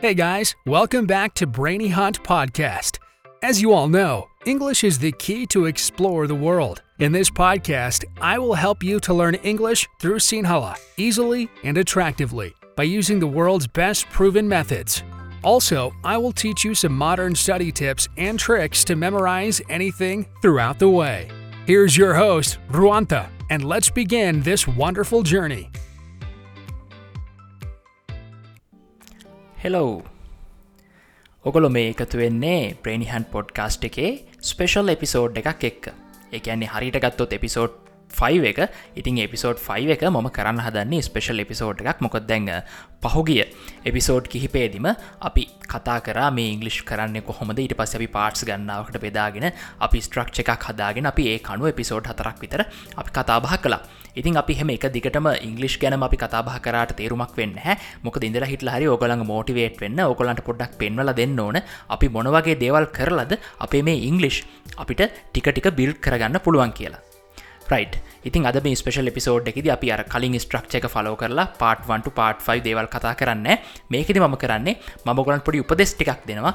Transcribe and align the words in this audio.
Hey 0.00 0.14
guys, 0.14 0.54
welcome 0.64 1.06
back 1.06 1.34
to 1.34 1.46
Brainy 1.48 1.88
Hunt 1.88 2.22
Podcast. 2.22 2.98
As 3.42 3.60
you 3.60 3.72
all 3.72 3.88
know, 3.88 4.28
English 4.46 4.84
is 4.84 4.96
the 4.96 5.10
key 5.10 5.44
to 5.46 5.64
explore 5.64 6.28
the 6.28 6.36
world. 6.36 6.82
In 7.00 7.10
this 7.10 7.28
podcast, 7.28 8.04
I 8.20 8.38
will 8.38 8.54
help 8.54 8.80
you 8.84 9.00
to 9.00 9.12
learn 9.12 9.34
English 9.34 9.88
through 9.98 10.20
Sinhala 10.20 10.76
easily 10.98 11.50
and 11.64 11.76
attractively 11.76 12.54
by 12.76 12.84
using 12.84 13.18
the 13.18 13.26
world's 13.26 13.66
best 13.66 14.08
proven 14.10 14.48
methods. 14.48 15.02
Also, 15.42 15.92
I 16.04 16.16
will 16.16 16.30
teach 16.30 16.64
you 16.64 16.76
some 16.76 16.96
modern 16.96 17.34
study 17.34 17.72
tips 17.72 18.08
and 18.16 18.38
tricks 18.38 18.84
to 18.84 18.94
memorize 18.94 19.60
anything 19.68 20.28
throughout 20.42 20.78
the 20.78 20.88
way. 20.88 21.28
Here's 21.66 21.96
your 21.96 22.14
host, 22.14 22.58
Ruanta, 22.68 23.28
and 23.50 23.64
let's 23.64 23.90
begin 23.90 24.42
this 24.42 24.68
wonderful 24.68 25.24
journey. 25.24 25.72
Hello 29.62 30.02
ඔගොලො 31.44 31.68
මේ 31.68 31.88
එකතු 31.92 32.18
වෙන්නේ 32.18 32.74
ප්‍රේනිහන් 32.82 33.24
podcast 33.32 33.86
එකේ 33.88 34.10
special 34.40 34.92
episode 34.92 35.40
එකක් 35.40 35.64
එක්ක. 35.64 35.88
එකන්නේ 36.32 36.68
හරිට 36.68 36.98
ගත්තොත් 37.04 37.32
episode 37.32 37.74
5 38.10 38.44
එක. 38.50 38.58
ඉතින් 38.96 39.18
එපිසෝඩ් 39.18 39.58
5 39.58 39.94
එක 39.94 40.02
ම 40.08 40.28
කරන්න 40.30 40.62
හදන්නේ 40.64 41.02
ස්පෙෂල් 41.02 41.40
එපිසෝඩ් 41.40 41.82
එකක්. 41.82 42.00
මොකක් 42.00 42.18
දැඟ 42.26 42.50
පහුගිය 43.00 43.44
එපිසෝඩ් 43.84 44.28
කිහිපේදිම 44.28 44.88
අපි 45.20 45.48
කතා 45.68 46.00
කර 46.00 46.18
මේ 46.32 46.52
ඉංගලිෂ් 46.54 46.82
කරන්න 46.82 47.22
කොහොමද? 47.22 47.58
ඊට 47.58 47.76
පස් 47.76 47.94
අපි 47.94 48.08
පාට්ස් 48.08 48.44
ගන්නාවට 48.44 48.98
බෙදාගෙන 48.98 49.52
අපි 49.80 49.98
ස්ට්‍රක්ෂ 50.00 50.42
එකක් 50.42 50.68
හදාගෙන 50.70 51.06
අපි 51.06 51.28
ඒ 51.34 51.38
කනුව 51.38 51.72
එපිසෝඩ් 51.74 52.10
හතරක් 52.10 52.40
විතර 52.40 52.66
අපි 52.96 53.10
කතාබහ 53.12 53.56
කලා 53.62 53.82
ඉතින් 54.16 54.36
අපි 54.36 54.54
හෙම 54.58 54.70
එක 54.70 54.86
දිගටම 54.90 55.26
ඉංගලිෂ් 55.38 55.78
ගැන 55.78 56.02
අපි 56.02 56.16
කතාබහ 56.16 56.50
කරට 56.58 56.96
තේරුමක් 56.98 57.34
වෙන්න 57.38 57.54
හැ. 57.56 57.76
මොක 58.02 58.18
ඉඳල 58.20 58.46
හිටල 58.52 58.70
හරි 58.74 58.90
ඕගලඟ 58.90 59.26
මෝටිවේට් 59.30 59.78
වෙන්න 59.82 60.00
ඕගලන්ට 60.02 60.42
පොඩ්ඩක් 60.42 60.78
පෙන්වල 60.80 61.12
දෙන්න 61.14 61.38
ඕන. 61.38 61.60
අපි 61.88 62.08
මොනවගේ 62.08 62.58
දේවල් 62.64 62.90
කරලද 62.98 63.36
අපේ 63.66 63.82
මේ 63.82 64.02
ඉංගලිෂ් 64.08 64.42
අපිට 64.76 65.04
ටික 65.06 65.52
ටික 65.52 65.70
බිල් 65.80 65.94
කරගන්න 66.06 66.42
පුළුවන් 66.42 66.74
කියලා. 66.80 67.07
රයි් 67.70 67.86
ඉතින් 68.24 68.46
අද 68.48 68.58
මේ 68.64 68.76
ස්පේෂල් 68.76 69.10
එපිසෝඩ් 69.10 69.48
එකෙද 69.50 69.66
අපි 69.74 69.92
අර 69.94 70.02
කලින් 70.04 70.36
ස්ට්‍රක්ෂ 70.36 70.78
එක 70.78 70.86
ෆලෝ 70.88 71.14
කරලා 71.16 71.46
පාට්වන්ට 71.60 72.08
පාට් 72.18 72.38
5 72.42 72.64
දේවල් 72.66 72.88
කතා 72.88 73.14
කරන්න. 73.14 73.48
මේකෙද 73.90 74.18
මම 74.18 74.36
කරන්නේ 74.36 74.76
මම 75.06 75.20
ගොලන් 75.24 75.40
පොඩි 75.40 75.62
උපදෙස් 75.64 75.92
ටිකක් 75.94 76.24
දෙනවා. 76.28 76.54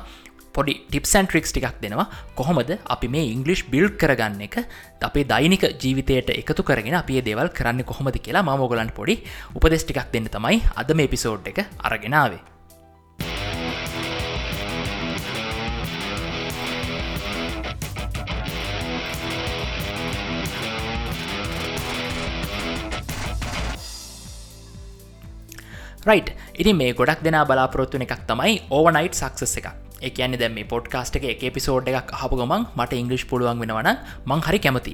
පොඩි 0.55 0.73
ටිප්සන් 0.85 1.27
ට්‍රික්ස් 1.27 1.51
ටිකක් 1.51 1.77
දෙනවා. 1.83 2.07
කොහොමද 2.35 2.71
අපි 2.85 3.07
මේ 3.07 3.25
ඉංගලිෂ් 3.33 3.65
බිල් 3.65 3.89
කරගන්න 3.91 4.41
එක 4.47 4.57
අපේ 5.01 5.25
දෛනික 5.25 5.65
ජීවිතයට 5.81 6.33
එකතු 6.33 6.63
කරගෙන 6.63 6.97
අපේ 7.01 7.21
දේවල් 7.21 7.49
කරන්න 7.49 7.83
කොහොමද 7.83 8.17
කියලා 8.19 8.43
ම 8.43 8.65
ගොලන් 8.67 8.89
පොඩි 8.91 9.21
උපදෙස් 9.55 9.85
ටිකක් 9.85 10.09
දෙන්න 10.13 10.29
තමයි 10.29 10.63
අද 10.75 10.97
මේ 10.97 11.11
පිසෝඩ් 11.13 11.47
එක 11.53 11.65
අරගෙනාවේ 11.79 12.52
රයි් 26.03 26.21
ඉතින් 26.59 26.75
මේ 26.75 26.91
ගොඩක් 26.93 27.23
දෙනා 27.23 27.45
බලාපොරොත්තුන 27.47 28.03
එකක් 28.05 28.27
තමයි 28.27 28.53
ඕවනයිට් 28.69 29.15
සක්සස් 29.15 29.55
එක 29.59 29.67
එකන්නේ 30.01 30.39
දැම 30.41 30.57
පොඩ්කාස්ට 30.67 31.15
එක 31.15 31.43
පිසෝඩ් 31.55 31.87
එකක් 31.87 32.11
හපු 32.21 32.35
ගමන් 32.35 32.67
මට 32.75 32.99
ඉංගලිෂ් 33.01 33.23
පුළුවන් 33.29 33.61
වෙනවන 33.61 33.89
මං 34.25 34.41
හරි 34.47 34.59
කැමති. 34.59 34.93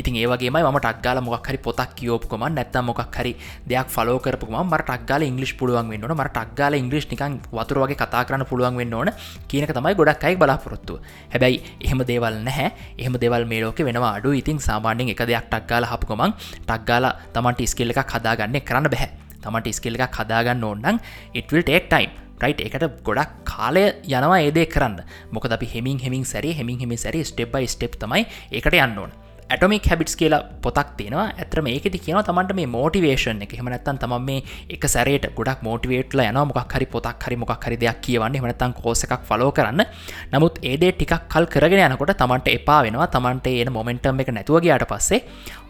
ඉතින් 0.00 0.16
ඒවගේ 0.16 0.50
ම 0.50 0.56
ටක්ගල 0.78 1.20
මොක්හරි 1.20 1.58
පොතක් 1.58 1.92
කියෝපුකම 1.98 2.44
නැත්තම් 2.48 2.88
මොක් 2.88 3.02
හරි 3.16 3.32
දෙයක් 3.68 3.88
ෆලෝ 3.88 4.16
කරපුම 4.18 4.56
මට 4.62 4.86
ටක්ගල 4.86 5.22
ඉංගලිස් 5.28 5.52
පුළුවන් 5.52 5.92
වෙන්න 5.92 6.08
මට 6.08 6.32
ටක්ගල 6.32 6.78
ඉංගලිස් 6.80 7.06
නිකන් 7.12 7.38
වතුර 7.52 7.82
වගේ 7.84 8.00
කතා 8.02 8.24
කරන්න 8.24 8.48
පුළුවන් 8.48 8.80
වෙන්න 8.80 8.94
ඕන 8.94 9.12
කියනක 9.48 9.74
තමයි 9.74 9.94
ගොඩක් 10.00 10.24
අයි 10.24 10.40
බලාපොරොත්තු 10.40 11.00
හැබැයි 11.34 11.62
එහෙම 11.84 12.00
දේවල් 12.10 12.40
නැහැ. 12.40 12.72
එහම 12.98 13.20
දෙවල් 13.20 13.44
මේලෝක 13.44 13.84
වෙනවා 13.84 14.16
අඩු 14.16 14.32
ඉතින් 14.32 14.58
සාමාන්‍යෙන් 14.60 15.12
එක 15.12 15.22
දෙයක් 15.26 15.52
ටක්ගල 15.52 15.92
හපුකමන් 15.92 16.32
ටක්ගල 16.64 17.04
තමන්ට 17.34 17.66
ස්කිල්ල 17.66 17.92
එකක් 17.92 18.14
හදාගන්න 18.16 18.62
කරන්න 18.62 18.94
බැහැ 18.94 19.27
තමට 19.48 19.76
ස්කිල් 19.80 19.98
එකක් 19.98 20.22
හදාගන්න 20.22 20.64
ඕන්නම් 20.70 21.04
it will 21.34 21.64
take 21.64 21.92
time 21.92 22.10
right 22.42 22.60
එකට 22.64 22.84
ගොඩක් 23.06 23.30
කාලය 23.44 23.84
යනවා 24.06 24.40
ඒදේ 24.40 24.66
කරන්න. 24.74 25.00
මොක 25.32 25.48
අපි 25.50 25.72
හෙමින් 25.74 25.98
හෙමින් 25.98 26.24
සැරි 26.24 26.52
හෙමින් 26.54 26.78
හෙමි 26.82 26.96
සැරි 26.96 27.24
ස්ටෙප්බයි 27.24 27.66
ස්ටප් 27.66 27.98
තමයි 28.04 28.26
එකට 28.52 28.76
යන්න 28.76 29.00
ඕන. 29.04 29.10
ඇටමික් 29.50 29.86
හැබිටස් 29.90 30.14
කියලා 30.20 30.40
පොතක් 30.64 30.90
තියෙනවා. 30.96 31.32
ඇතරම 31.42 31.66
ඒකෙති 31.72 31.98
කියන 32.04 32.18
තමන්ට 32.28 32.54
මේ 32.58 32.68
මෝටිවේෂන් 32.74 33.42
එක. 33.44 33.54
හෙමනත්තන් 33.58 33.98
තම 34.02 34.14
මේ 34.28 34.44
එක 34.74 34.84
සැරේට 34.94 35.26
ගොඩක් 35.38 35.64
මෝටිවේට්ල 35.66 36.22
යන 36.26 36.40
මොක් 36.50 36.74
හරි 36.76 36.86
පොතක් 36.94 37.26
හරි 37.26 37.36
මොක් 37.42 37.52
හරි 37.66 37.80
දෙයක් 37.84 38.00
කියවන්නේ. 38.06 38.40
හමනතන් 38.42 38.76
කෝස 38.80 39.04
එකක් 39.08 39.26
ෆලෝ 39.28 39.50
කරන්න. 39.50 39.84
නමුත් 40.32 40.62
ඒදේ 40.62 40.92
ටිකක් 40.92 41.28
කල් 41.32 41.50
කරගෙන 41.54 41.84
යනකොට 41.88 42.14
තමන්ට 42.22 42.54
එපා 42.54 42.80
වෙනවා. 42.86 43.08
තමන්ට 43.08 43.46
ඒන 43.54 43.72
මොමෙන්ටම් 43.72 44.20
එක 44.22 44.34
නැතුවගේයට 44.36 44.88
පස්සේ 44.92 45.24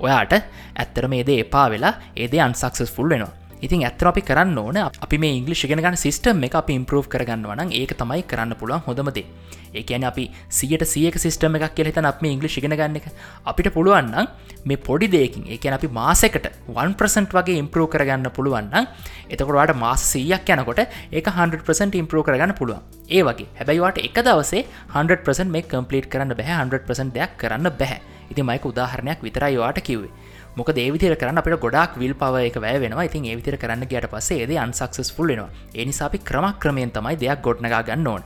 ඔයාට 0.04 0.34
ඇත්තර 0.36 1.08
මේද 1.08 1.30
එපා 1.40 1.68
වෙලා 1.70 1.94
ඒදේ 2.16 2.42
අන්සක්සස් 2.42 2.90
ෆුල් 2.90 3.14
වෙනවා. 3.14 3.47
ඉතින් 3.62 3.84
ඇත්තර 3.84 4.10
අපි 4.10 4.22
කරන්න 4.22 4.58
ඕන 4.58 4.78
අපි 4.78 5.18
මේ 5.18 5.38
ඉංගලිෂ් 5.38 5.66
ගෙනගන්න 5.66 5.96
සිස්ටම් 5.96 6.44
එක 6.44 6.58
අපි 6.62 6.78
ඉම්පරෝ් 6.80 7.02
කරගන්න 7.04 7.46
වන 7.50 7.72
ඒක 7.72 7.94
තමයි 7.94 8.22
කරන්න 8.24 8.58
පුළුවන් 8.60 8.84
හොඳමදේ 8.86 9.26
ඒකන 9.74 10.04
අපි 10.04 10.30
සියට 10.48 10.84
සියක 10.84 11.16
සිස්ටම 11.16 11.56
එකක් 11.56 11.74
කෙලෙතන 11.74 12.06
අප 12.06 12.22
මේ 12.22 12.32
ඉංගලිෂ් 12.32 12.60
ගෙන 12.60 12.72
ගන්න 12.72 12.96
එක. 12.96 13.08
අපිට 13.44 13.68
පුළුවන්නම් 13.72 14.28
මේ 14.64 14.76
පොඩි 14.78 15.08
දෙකින් 15.08 15.44
ඒකන 15.46 15.74
අපි 15.74 15.88
මාසකට 15.88 16.48
1% 16.68 17.36
වගේ 17.36 17.58
ඉම්පරෝ 17.58 17.86
කරගන්න 17.86 18.30
පුළුවන්න 18.30 18.88
එතකොටවාට 19.28 19.76
මාස 19.76 20.04
සීයක් 20.12 20.48
යනකොට 20.48 20.80
ඒ 21.12 21.20
100% 21.20 21.94
ඉම්පරෝ 21.94 22.22
කරගන්න 22.22 22.54
පුළුවන්. 22.54 22.80
ඒ 23.08 23.22
වගේ. 23.22 23.48
හැබැයිවාට 23.58 23.98
එක 23.98 24.22
දවසේ 24.24 24.64
100% 24.94 25.48
මේ 25.48 25.62
කම්පලිට 25.62 26.08
කරන්න 26.08 26.34
බැහ 26.34 26.54
100% 26.56 27.12
දෙයක් 27.12 27.36
කරන්න 27.36 27.70
බැහැ. 27.72 28.00
ඉති 28.30 28.42
මයික 28.42 28.64
උදාහරණයක් 28.64 29.22
විතරයි 29.22 29.56
වාට 29.56 29.80
කිව්වේ. 29.80 30.10
මොක 30.56 30.72
දේවිදිර 30.72 31.14
කරන්න 31.16 31.40
අපට 31.40 31.60
ගොඩක් 31.60 31.98
විල් 31.98 32.14
පව 32.14 32.46
එක 32.48 32.56
වැය 32.56 32.80
වෙනවා. 32.80 33.04
ඉතින් 33.04 33.24
ඒවිතර 33.26 33.56
කරන්න 33.56 33.84
ගට 33.84 34.08
පසේ 34.08 34.42
ඒද 34.44 34.56
අන්සක්සස් 34.56 35.12
ෆුල්ලෙනවා 35.12 35.50
එනිසාපි 35.74 36.18
ක්‍රමක් 36.20 36.58
ක්‍රමයෙන් 36.58 36.90
තමයි 36.90 37.16
දෙයක් 37.16 37.42
ගොඩ්නගා 37.42 37.82
ගන්න 37.82 38.06
ඕන. 38.06 38.22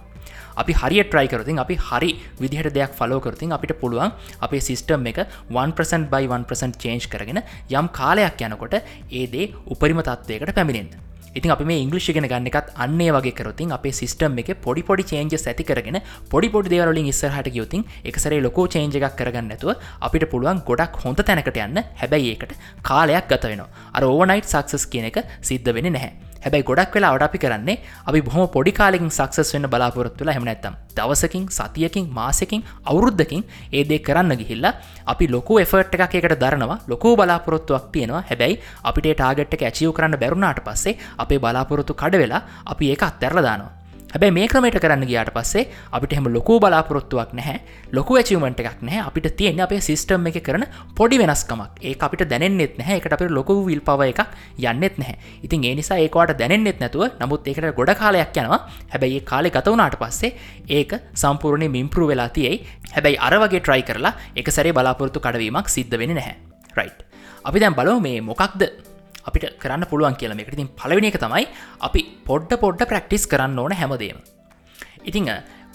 අපි 0.57 0.73
හරි 0.73 1.03
ට්‍රයි 1.03 1.29
කරතින් 1.29 1.59
අපි 1.59 1.77
හරි 1.79 2.11
විදිහට 2.41 2.75
දෙයක් 2.75 2.93
ෆලෝ 2.93 3.21
කරතින් 3.21 3.53
අපිට 3.53 3.73
පුළුවන් 3.81 4.13
අපේ 4.41 4.61
සිිස්ටම් 4.61 5.07
එක 5.13 5.23
1% 5.51 6.11
බයි 6.13 6.29
1% 6.31 6.83
චේන්ජ් 6.83 7.09
කරගෙන 7.09 7.41
යම් 7.71 7.89
කාලයක් 7.91 8.45
යනකොට 8.49 8.77
ඒදේ 9.13 9.53
උපරිම 9.67 10.03
තත්වයකට 10.03 10.55
පැමිණෙන්න්න 10.55 11.12
ඉතින් 11.35 11.53
අපි 11.55 11.65
මේ 11.65 11.81
ඉංගලිෂ් 11.85 12.09
ගෙන 12.13 12.29
ගන්න 12.29 12.49
එකත් 12.51 12.73
අන්නේ 12.77 13.13
වගේ 13.17 13.35
කරොතින් 13.35 13.73
අපේ 13.77 13.93
සිස්ටම් 13.93 14.39
එක 14.43 14.51
පොඩි 14.65 14.83
පොඩි 14.83 15.05
චේන්ජ 15.05 15.37
ඇති 15.37 15.65
කරගෙන 15.65 16.01
පොඩි 16.33 16.51
පොඩි 16.55 16.73
දේවලින් 16.75 17.09
ඉස්සරහට 17.13 17.53
ගියවතින් 17.55 17.87
එකසරේ 18.05 18.43
ලොකෝ 18.47 18.67
චේන්ජ 18.75 18.99
එකක් 19.01 19.17
කරගන්නඇතුව 19.21 19.87
අපිට 20.01 20.29
පුළුවන් 20.33 20.61
ගොඩක් 20.69 21.01
හොඳ 21.05 21.23
තැනකට 21.23 21.57
යන්න. 21.59 21.81
හැබැයි 22.01 22.35
ඒකට 22.35 22.53
කාලයක් 22.83 23.31
ගත 23.31 23.53
වෙනවා. 23.53 23.71
අර 23.97 24.05
ඕනයිට් 24.05 24.53
සක්සස් 24.53 24.87
කියන 24.93 25.09
එක 25.11 25.25
සිද්ධ 25.41 25.73
වෙන 25.73 25.93
නැහැ. 25.93 26.32
හැබැයි 26.45 26.65
ගොඩක් 26.65 26.95
වෙලාවට 26.95 27.25
අපි 27.25 27.39
කරන්නේ 27.39 27.77
අපි 28.07 28.21
බොහම 28.23 28.47
පොඩි 28.49 28.73
කාලෙකින් 28.73 29.11
සක්සස් 29.11 29.53
වෙන්න 29.55 29.69
බලාපොරොත්තුල 29.69 30.31
හැමනැත්තම් 30.31 30.79
දවසකින් 30.93 31.45
සතියකින් 31.51 32.07
මාසකින් 32.11 32.63
අවුරුද්ධකින් 32.85 33.45
ඒදේ 33.73 34.01
කරන්න 34.01 34.39
ගිහිල්ලා 34.41 34.75
අපි 35.07 35.29
ලොකු 35.29 35.59
එෆර්ට් 35.59 35.95
එකක් 35.99 36.17
එකට 36.21 36.39
දරනවා 36.39 36.79
ලොකෝ 36.87 37.15
බලාපොරොත්තුවක් 37.17 37.87
තියෙනවා. 37.93 38.25
හැබැයි 38.31 38.61
අපිට 38.85 39.13
ටාගට් 39.13 39.55
ඇචියව 39.63 39.93
කරන්න 39.93 40.19
බැරුණාට 40.19 40.65
පස්සේ 40.65 40.99
අපේ 41.19 41.39
බලාපොරොත්තු 41.39 41.95
කඩ 41.95 42.23
වෙලා 42.23 42.43
අපි 42.67 42.91
ඒක 42.93 43.03
අත්තරලදානවා 43.03 43.82
හැබැ 44.15 44.31
මේ 44.37 44.47
ක්‍රමට 44.53 44.79
කරන්න 44.85 45.05
ගියාට 45.09 45.31
පස්සේ 45.37 45.63
අපිට 45.97 46.13
එහම 46.17 46.27
ලොකු 46.35 46.59
බලාපොරොත්තුවක් 46.63 47.31
නැහැ 47.39 47.59
ලොකු 47.97 48.19
ඇචිවමට 48.21 48.61
එකක් 48.61 48.83
නැහැ. 48.89 49.07
අපිට 49.09 49.29
තියෙන 49.37 49.61
අපේ 49.67 49.81
සිස්ටම් 49.81 50.27
එක 50.31 50.39
කරන 50.47 50.65
පොඩි 50.99 51.19
වෙනස්කමක්. 51.23 51.81
ඒ 51.81 51.95
අපිට 52.07 52.25
දැනෙන්නෙත් 52.33 52.77
නැහැ. 52.79 52.99
එකට 53.01 53.17
අපට 53.17 53.33
ලොකු 53.39 53.57
විල් 53.69 53.81
පව 53.81 54.11
එකක් 54.13 54.21
යන්නෙත් 54.59 55.01
නැහැ. 55.01 55.17
ඉතින් 55.43 55.65
ඒ 55.65 55.75
නිසා 55.81 55.99
ඒකවාට 56.05 56.37
දැනෙන්නෙත් 56.39 56.85
නැතුව 56.85 57.17
නමුත් 57.21 57.49
ඒකට 57.49 57.69
ගොඩ 57.81 57.95
කාලයක් 58.03 58.37
යනවා. 58.37 58.61
හැබැයි 58.93 59.19
ඒ 59.23 59.27
කාලෙ 59.33 59.51
ගතවුණට 59.51 59.99
පස්සේ 60.03 60.37
ඒක 60.69 60.93
සම්පූර්ණය 61.15 61.69
මිම්පරු 61.69 62.09
වෙලා 62.13 62.29
තියයි. 62.29 62.63
හැබැයි 62.95 63.23
අරවගේ 63.29 63.61
ට්‍රයි 63.61 63.83
කරලා 63.83 64.15
එක 64.37 64.53
සැරේ 64.53 64.77
බලාපොරොත්තු 64.77 65.25
කඩවීමක් 65.25 65.69
සිද්ධ 65.69 65.99
වෙන 65.99 66.17
නැහැ. 66.21 66.37
රයි් 66.77 66.93
අපි 67.45 67.59
දැන් 67.61 67.75
බලව 67.75 68.01
මේ 68.01 68.21
මොකක්ද 68.21 68.92
අපිට 69.27 69.59
කරන්න 69.63 69.89
පුළුවන් 69.91 70.17
කියලම 70.21 70.39
එක 70.43 70.53
ඉතින් 70.53 70.71
පලවෙනි 70.81 71.11
එක 71.13 71.19
තමයි 71.25 71.49
අපි 71.89 72.01
පොඩ්ඩ 72.29 72.61
පොඩ්ඩ 72.63 72.89
ප්‍රක්ටිස් 72.91 73.27
කරන්න 73.27 73.59
ඕන 73.59 73.73
හැමදේම. 73.73 74.19
ඉතිං 75.05 75.29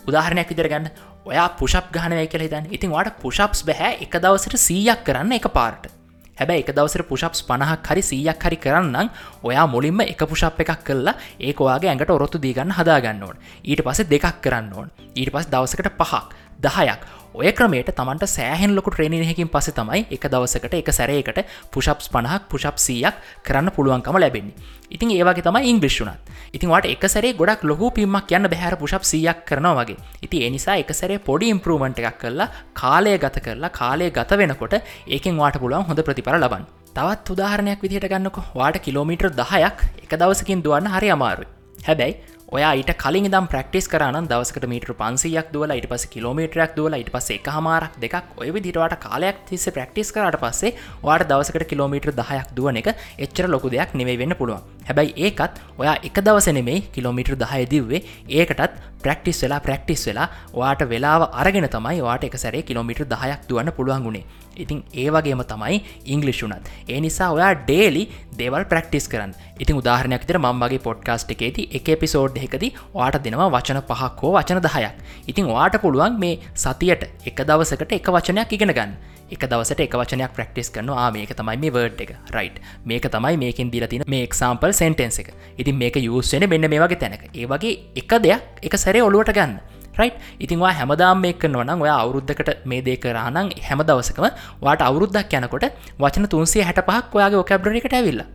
උදාහරණයක් 0.08 0.50
විදර 0.52 0.70
ගන්න. 0.72 0.90
ඔයා 1.28 1.50
පුෂප් 1.60 1.92
ගහනය 1.92 2.24
කියල 2.32 2.44
හිතන් 2.48 2.72
ඉතින් 2.72 2.92
වාට 2.92 3.20
පුෂප්ස් 3.22 3.64
බැහැ 3.68 4.00
එක 4.06 4.20
දවසට 4.24 4.60
සීයක් 4.68 5.04
කරන්න 5.08 5.36
එක 5.40 5.48
පාර්ට. 5.52 5.92
හැබැ 6.38 6.62
එක 6.62 6.72
දවසර 6.78 7.04
පුෂප්ස් 7.10 7.42
පණහක් 7.48 7.88
හරි 7.92 8.02
සීයක් 8.10 8.44
හරි 8.46 8.58
කරන්නම් 8.66 9.10
ඔයා 9.44 9.66
මුලින්ම 9.68 10.02
එක 10.06 10.22
පුෂප් 10.30 10.62
එකක් 10.64 10.84
කල්ලා 10.88 11.16
ඒකවාගේ 11.40 11.90
ඇඟට 11.92 12.14
ඔරොත්තු 12.14 12.40
දීගන්න 12.40 12.76
හදාගන්න 12.78 13.24
ඕන්. 13.24 13.38
ඊට 13.64 13.82
පස 13.84 14.04
දෙකක් 14.06 14.42
කරන්න 14.44 14.74
ඕන්. 14.74 14.92
ඊට 15.16 15.34
පස් 15.34 15.50
දවසකට 15.50 15.98
පහක්. 16.00 16.24
දහයක්. 16.60 17.02
ඔය 17.38 17.52
ක්‍රමයට 17.54 17.90
තමන්ට 17.94 18.26
සෑහෙන් 18.26 18.74
ලොකු 18.76 18.90
ට්‍රේණයකින් 18.92 19.50
පස 19.54 19.70
තමයි 19.78 20.08
එක 20.16 20.24
දවසකට 20.34 20.74
එක 20.80 20.90
සැරයකට 20.98 21.42
පුෂප්ස් 21.74 22.10
පණහක් 22.14 22.48
පුෂප් 22.52 22.80
සීයක් 22.86 23.20
කරන්න 23.46 23.70
පුළුවන්කම 23.76 24.18
ලැබෙන්නේ. 24.24 24.56
ඉතින් 24.90 25.12
ඒවාගේ 25.18 25.46
තමයි 25.46 25.70
ඉංග්‍රිශ්ුනත් 25.72 26.32
ඉතින් 26.54 26.72
වට 26.72 26.94
එක 26.96 27.06
සැරේ 27.14 27.34
ගොඩක් 27.42 27.66
ලොහු 27.70 27.92
පිම්මක් 27.92 28.34
යන්න 28.38 28.50
බැහර 28.54 28.78
පුෂප් 28.82 29.06
සීයක් 29.12 29.44
කරනවා 29.46 29.84
වගේ. 29.84 29.98
ඉති 30.26 30.46
එනිසා 30.48 30.78
එක 30.82 30.94
සැරේ 30.94 31.20
පොඩි 31.20 31.52
ඉම්පරූමන්ට 31.54 32.02
එකක් 32.02 32.18
කරලා 32.24 32.50
කාලය 32.74 33.14
ගත 33.18 33.44
කරලා 33.46 33.70
කාලය 33.70 34.10
ගත 34.10 34.40
වෙනකොට 34.42 34.74
ඒකෙන් 35.08 35.38
වාට 35.38 35.62
පුළුවන් 35.62 35.86
හොඳ 35.90 36.02
ප්‍රතිපර 36.08 36.40
ලබන් 36.40 36.66
තවත් 36.96 37.36
උදාහරණයක් 37.36 37.86
විදිහට 37.86 38.10
ගන්නක. 38.10 38.38
වාට 38.56 38.82
කිලෝමීටර් 38.82 39.30
දහයක් 39.42 39.86
එක 40.04 40.18
දවසකින් 40.18 40.66
දුවන්න 40.66 40.90
හරි 40.96 41.14
අමාරුයි. 41.14 41.54
හැබැයි 41.86 42.18
ඔයා 42.48 42.70
ඊට 42.80 42.92
කලින් 42.96 43.26
දම් 43.28 43.48
ප්‍රක්ටිස් 43.52 43.90
කරන 43.92 44.28
දවසකට 44.30 44.68
මීටර 44.72 44.94
පන්සියක් 44.96 45.50
දුවල 45.52 45.74
ඉට 45.76 45.88
පස 45.92 46.06
කිලෝමීටරයක් 46.14 46.78
දුවල 46.78 46.96
ඉට 46.96 47.12
පස 47.12 47.28
එක 47.36 47.50
හමාරක් 47.52 47.98
දෙකක් 48.00 48.40
ඔය 48.40 48.54
විදිටවට 48.56 48.96
කාලයක් 49.04 49.44
තිස්ස 49.50 49.68
ප්‍රක්ටිස් 49.76 50.14
කරට 50.16 50.40
පස්සේ 50.40 50.72
වාට 51.04 51.28
දවසකට 51.28 51.68
කිලෝමීටර් 51.68 52.16
දහයක් 52.16 52.56
දුවන 52.56 52.80
එක 52.80 52.94
එච්චර 53.20 53.52
ලොකු 53.52 53.68
දෙයක් 53.70 53.92
නෙවෙයි 53.94 54.24
වෙන්න 54.24 54.40
පුළුවන්. 54.40 54.77
හැබැයි 54.88 55.14
ඒකත් 55.28 55.62
ඔයා 55.78 55.96
එක 56.10 56.20
දවස 56.22 56.50
නෙමේ 56.58 56.80
කිලෝමීටර් 56.96 57.36
දහය 57.36 57.64
දිව්වේ. 57.74 58.04
ඒකටත් 58.32 58.82
ප්‍රක්ටිස් 59.04 59.44
වෙලා 59.44 59.60
ප්‍රක්ටිස් 59.60 60.08
වෙලා 60.10 60.28
වාට 60.54 60.84
වෙලාව 60.92 61.30
අරගෙන 61.34 61.70
තමයි 61.70 62.02
වාට 62.02 62.28
එක 62.30 62.38
සැරේ 62.38 62.68
කිලෝමීටර් 62.70 63.06
දහයක් 63.06 63.50
දුවන්න 63.50 63.76
පුළුවන් 63.78 64.06
ගුණේ 64.08 64.26
ඉතින් 64.64 64.80
ඒ 64.94 65.08
වගේම 65.10 65.42
තමයි 65.52 65.78
ඉංගලිෂුනත් 66.06 66.70
ඒ 66.88 67.00
නිසා 67.00 67.30
ඔයා 67.32 67.52
ඩේලි 67.60 68.04
දේවල් 68.40 68.66
ප්‍රක්ටිස් 68.72 69.08
කරන්න. 69.12 69.34
ඉතින් 69.60 69.80
උදාහරනයක් 69.82 70.26
තර 70.30 70.40
මම්මගේ 70.40 70.82
පොඩ්කාස්ට් 70.88 71.34
එකේති 71.36 71.68
එක 71.80 71.90
පිසෝඩ් 72.02 72.40
එකති 72.40 72.72
වාට 72.96 73.20
දෙනවා 73.26 73.50
වචන 73.50 73.82
පහක් 73.90 74.24
හෝ 74.24 74.34
වචන 74.38 74.62
දහයක්. 74.68 74.96
ඉතින් 75.28 75.46
වාට 75.50 75.78
පුළුවන් 75.84 76.20
මේ 76.24 76.40
සතියට 76.56 77.06
එක 77.30 77.46
දවසකට 77.50 77.98
එක 78.00 78.12
වචනයක් 78.18 78.58
ඉගෙන 78.58 78.74
ගන්න. 78.74 78.98
එක 79.32 79.42
දවසට 79.44 79.82
එක 79.86 79.96
වචනයක් 80.00 80.34
ප්‍රක්ටිස් 80.34 80.70
කරනවා. 80.72 81.08
මේක 81.12 81.32
තමයි 81.36 81.58
මේ 81.58 81.72
වර්ඩ් 81.72 82.02
එක. 82.02 82.12
රයිට් 82.36 82.60
මේක 82.86 83.08
තමයි 83.16 83.38
මේකින් 83.38 83.72
දිලතින 83.72 84.04
මේ 84.08 84.24
එක්සාම්පල් 84.24 84.72
සෙන්ටෙන්ස 84.72 85.20
එක. 85.20 85.34
ඉතින් 85.58 85.76
මේක 85.78 85.96
යුස්සෙන 85.98 86.50
මෙන්න 86.50 86.70
මේ 86.70 86.80
වගේ 86.80 87.00
තැනක. 87.00 87.28
ඒ 87.34 87.46
වගේ 87.46 87.74
එක 87.96 88.12
දෙයක් 88.24 88.64
එක 88.64 88.78
සැරේ 88.78 89.04
ඔලුවට 89.04 89.34
ගන්න. 89.34 89.60
රයි් 90.00 90.12
ඉතින්වා 90.40 90.74
හැමදාම් 90.80 91.22
මේක 91.22 91.44
නොනම් 91.46 91.82
ඔය 91.82 91.92
අවුරුද්ධකට 91.92 92.66
මේ 92.66 92.82
දේ 92.82 92.98
කරානං 92.98 93.52
හැම 93.68 93.80
දවසකම 93.84 94.28
වාට 94.62 94.82
අවුරුද්දක් 94.82 95.38
යනකොට 95.40 95.70
වචන 96.00 96.28
තුන්සේ 96.34 96.64
හැට 96.64 96.82
පහක් 96.90 97.16
ඔයාගේ 97.16 97.44
ඔකැබ්ඩරිකට 97.44 97.98
ඇවිල්ලා. 98.00 98.28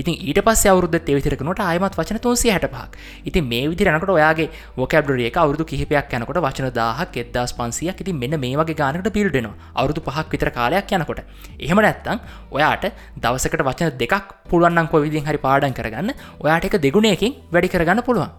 ඉතින් 0.00 0.14
ඊට 0.28 0.40
පස් 0.46 0.62
අවුරුද 0.70 0.94
තෙවිතරකනට 1.08 1.62
අයමත් 1.64 1.96
වචන 1.98 2.20
තුන්සේ 2.26 2.52
හැට 2.54 2.66
පහක් 2.74 2.92
ඉතින් 3.28 3.48
මේ 3.52 3.68
විදිරනකට 3.70 4.12
ඔයාගේ 4.16 4.48
ෝකැබ්ඩරිය 4.78 5.28
එක 5.30 5.38
අවුදු 5.42 5.64
කිහිපයක් 5.70 6.14
යනකොට 6.18 6.40
වචන 6.46 6.70
දාහක් 6.80 7.16
එදදාස් 7.22 7.52
පන්සියක්. 7.58 8.00
ඉතින් 8.02 8.18
මෙන්න 8.22 8.38
මේ 8.40 8.56
වගේ 8.56 8.78
ගානකට 8.80 9.10
පිල්ඩෙනවා 9.16 9.72
අවුදු 9.74 10.00
පහක් 10.00 10.26
විතර 10.32 10.50
කාලයක් 10.50 10.92
යනකොට. 10.92 11.22
එහෙම 11.58 11.80
නැත්තං 11.86 12.18
ඔයාට 12.56 12.84
දවසකට 13.22 13.64
වචන 13.68 13.96
දෙකක් 14.02 14.34
පුළුවන්නම් 14.50 14.92
කොවිදිින් 14.92 15.26
හරි 15.28 15.40
පාඩන් 15.46 15.74
කරගන්න 15.78 16.14
ඔයාට 16.44 16.68
එක 16.68 16.78
දෙගුණයකින් 16.84 17.34
වැඩි 17.52 17.74
කරගන්න 17.74 18.02
පුළුවන්. 18.02 18.30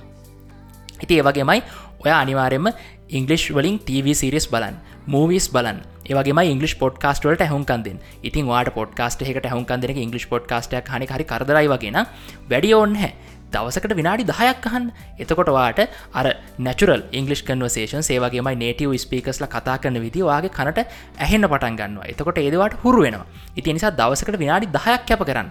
ඉති 1.04 1.20
ඒවගේමයි 1.20 1.62
ඔය 2.04 2.12
අනිවාරෙන්ම 2.12 2.68
ඉංගලිෂ් 3.10 3.50
වලින් 3.50 3.80
TV 3.80 4.14
සිරිස් 4.14 4.46
බලන් 4.48 4.76
මූවිස් 5.08 5.48
බලන් 5.48 5.80
ඒවගේ 6.06 6.46
ඉංගලි 6.46 6.70
පොඩ්කාස්ටවලට 6.76 7.42
හැහුන්කන්දෙන් 7.42 7.98
ඉතින් 8.24 8.46
වාට 8.46 8.70
පොඩ්කාස්ට 8.74 9.22
එකට 9.24 9.46
හැහුන්කන්දෙන 9.46 9.98
ඉංගලි 9.98 10.22
පොඩ්කාස්ටයක් 10.30 10.88
හනි 10.88 11.08
හරි 11.08 11.26
කරදරයි 11.26 11.68
වගෙන 11.68 12.00
වැඩිය 12.50 12.76
ඔන්න 12.76 12.96
හැ 12.96 13.12
දවසකට 13.54 13.94
විනාඩි 13.96 14.26
දහයක් 14.26 14.66
අහන් 14.70 14.86
එතකොට 15.18 15.50
වාට 15.50 15.80
අර 16.14 16.28
නැචුරල් 16.60 17.02
ඉංගලිස් 17.12 17.42
කන්වසේෂන් 17.42 18.06
සේවගේමයි 18.10 18.56
නේටව 18.56 18.94
ස්පීකස්ල 18.98 19.46
කතා 19.48 19.78
කරන 19.78 19.98
විදි 20.06 20.22
වගේ 20.24 20.54
කනට 20.58 20.86
ඇහෙන්න 21.20 21.50
පටන් 21.50 21.80
ගන්නවා. 21.80 22.06
එතකොට 22.06 22.38
ඒදවාට 22.38 22.78
හුරු 22.84 23.02
වෙනවා. 23.06 23.26
ඉති 23.56 23.74
නිසා 23.74 23.92
දවසකට 23.92 24.38
විනාඩි 24.38 24.70
දහයක් 24.70 25.06
කැප 25.06 25.24
කරන්න. 25.26 25.50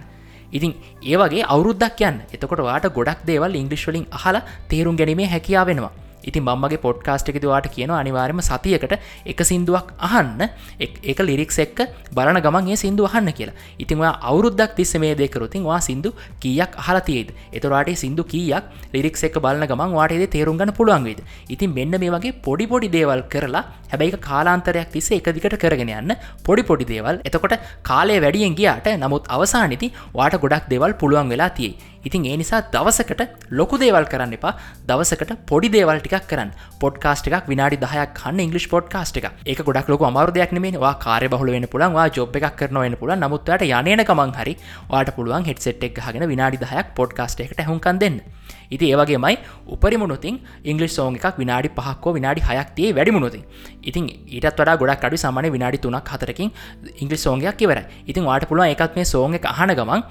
ඉතින් 0.51 0.71
ඒවගේ 1.03 1.43
අවුරුද්දක් 1.45 1.99
යන්න. 2.01 2.21
එතකොට 2.33 2.61
වාට 2.61 2.87
ගොඩක් 2.89 3.25
දේවල් 3.25 3.55
ඉංගලිස්වලින් 3.55 4.05
අහලා 4.11 4.47
තේරුම් 4.69 4.95
ගැනීමේ 4.95 5.27
හැකියාව 5.27 5.75
වෙනවා 6.19 6.27
ඉතින් 6.27 6.43
මම්මගේ 6.43 6.77
පොඩ්කාස්ට 6.77 7.29
එකද 7.29 7.45
වාට 7.45 7.67
කියන 7.67 7.89
අනිවාර්ම 7.91 8.39
සතියකට 8.39 8.99
එක 9.25 9.39
සිින්දුවක් 9.39 9.93
අහන්න. 9.99 10.49
එක 10.79 11.19
ලිරික්ස් 11.19 11.59
එක්ක 11.59 11.87
බලන 12.13 12.41
ගමන්ගේ 12.41 12.75
සිින්දු 12.75 13.05
අහන්න 13.05 13.31
කියලා. 13.31 13.53
ඉතින් 13.77 13.99
අවුරුද්දක් 13.99 14.75
තිස්ස 14.75 14.95
මේ 14.95 15.15
දෙකරුතින් 15.15 15.63
වා 15.63 15.79
සිින්දු 15.79 16.13
කියක් 16.39 16.75
අහලතියේද 16.77 17.33
එතුරට 17.53 17.95
සිින්දු 17.95 18.23
කියක් 18.23 18.63
ලිරික්ස් 18.93 19.23
එක් 19.23 19.35
බලන 19.35 19.67
ගමන් 19.67 19.93
වාටේද 19.93 20.29
තේරුම්ගන්න 20.29 20.73
පුළුවන්ගේද 20.73 21.21
ඉතින් 21.49 21.73
මෙන්න 21.73 21.99
මේ 21.99 22.09
වගේ 22.09 22.33
පොඩි 22.43 22.67
පොඩි 22.67 22.89
දේවල් 22.89 23.23
කරලා 23.23 23.63
හැබැයි 23.91 24.19
කාලාන්තරයක් 24.19 24.91
තිස්ස 24.91 25.11
එක 25.11 25.31
දිකට 25.33 25.57
කරගෙන 25.57 25.89
යන්න 25.89 26.15
පොඩි 26.43 26.63
පොඩි 26.63 26.85
දේවල්. 26.85 27.21
එතකොට 27.23 27.59
කාලය 27.83 28.19
වැඩියෙන් 28.19 28.55
ගියාට 28.55 28.89
නමුත් 28.97 29.27
අවසානිති 29.27 29.93
වාට 30.13 30.39
ගොඩක් 30.41 30.69
දෙවල් 30.69 30.93
පුළුවන් 30.93 31.29
වෙලා 31.29 31.49
තියේ 31.49 31.89
ඉතින් 32.05 32.25
ඒ 32.25 32.37
නිසා 32.37 32.61
දවසකට 32.73 33.51
ලොකු 33.51 33.77
දේවල් 33.77 34.05
කරන්න 34.05 34.33
එපා. 34.33 34.53
දවසකට 34.87 35.31
පොඩි 35.45 35.69
දේවල් 35.69 35.99
ටිකක් 35.99 36.27
කරන්න. 36.27 36.51
පොඩ්කාස්ට 36.79 37.27
එකක් 37.29 37.47
විනාඩි 37.47 37.77
දහයක් 37.77 38.15
කන්න 38.15 38.39
ඉංගලි 38.39 38.61
පොඩ්කාස්ට 38.69 39.17
එක 39.17 39.29
එක 39.45 39.61
ගොඩක් 39.61 39.89
ලොක 39.89 40.07
අමාරදයක් 40.09 40.51
නෙමේවා 40.51 40.95
කාරය 40.99 41.27
බහුල 41.27 41.51
වෙන 41.51 41.67
පුළන්වා 41.67 42.09
ජොබ් 42.09 42.35
එකක් 42.35 42.55
කරනවන්න 42.55 42.99
පුළ 43.01 43.15
නමුත්වට 43.15 43.67
යනන 43.69 44.05
කමන් 44.05 44.35
හරි 44.39 44.57
වාට 44.89 45.15
පුළුවන් 45.15 45.47
හෙට්සෙට් 45.49 45.83
එක් 45.83 45.99
හගෙන 45.99 46.27
විනාඩි 46.27 46.57
දහයක් 46.57 46.93
පොඩ්කාස්ට 46.95 47.41
එකට 47.41 47.65
හුන්කන් 47.67 47.99
දෙන්න. 47.99 48.21
ඉති 48.69 48.91
ඒවගේමයි 48.91 49.35
උපරිමුණුතින් 49.67 50.35
ඉංගලි 50.65 50.89
සෝන් 50.89 51.15
එකක් 51.15 51.39
විනාඩි 51.41 51.71
පහක්කෝ 51.71 52.13
විනාඩි 52.13 52.45
හයක් 52.49 52.69
තිය 52.75 52.91
වැඩිමුණුති 52.91 53.41
ඉතින් 53.83 54.05
ඊටත් 54.09 54.49
වඩා 54.53 54.77
ගොඩක් 54.77 55.07
අඩු 55.09 55.17
සමන 55.17 55.49
විනාඩි 55.49 55.81
තුනක් 55.85 56.13
හතරකින් 56.13 56.51
ඉංගලි 56.97 57.19
සෝන්ගයක් 57.19 57.65
ඉවර 57.65 57.81
ඉතින් 58.05 58.29
වාට 58.29 58.47
පුළුවන් 58.51 58.75
එකත් 58.75 58.95
මේ 58.95 59.09
සෝන් 59.13 59.39
එක 59.39 59.49
අහන 59.53 59.73
ගමන් 59.73 60.05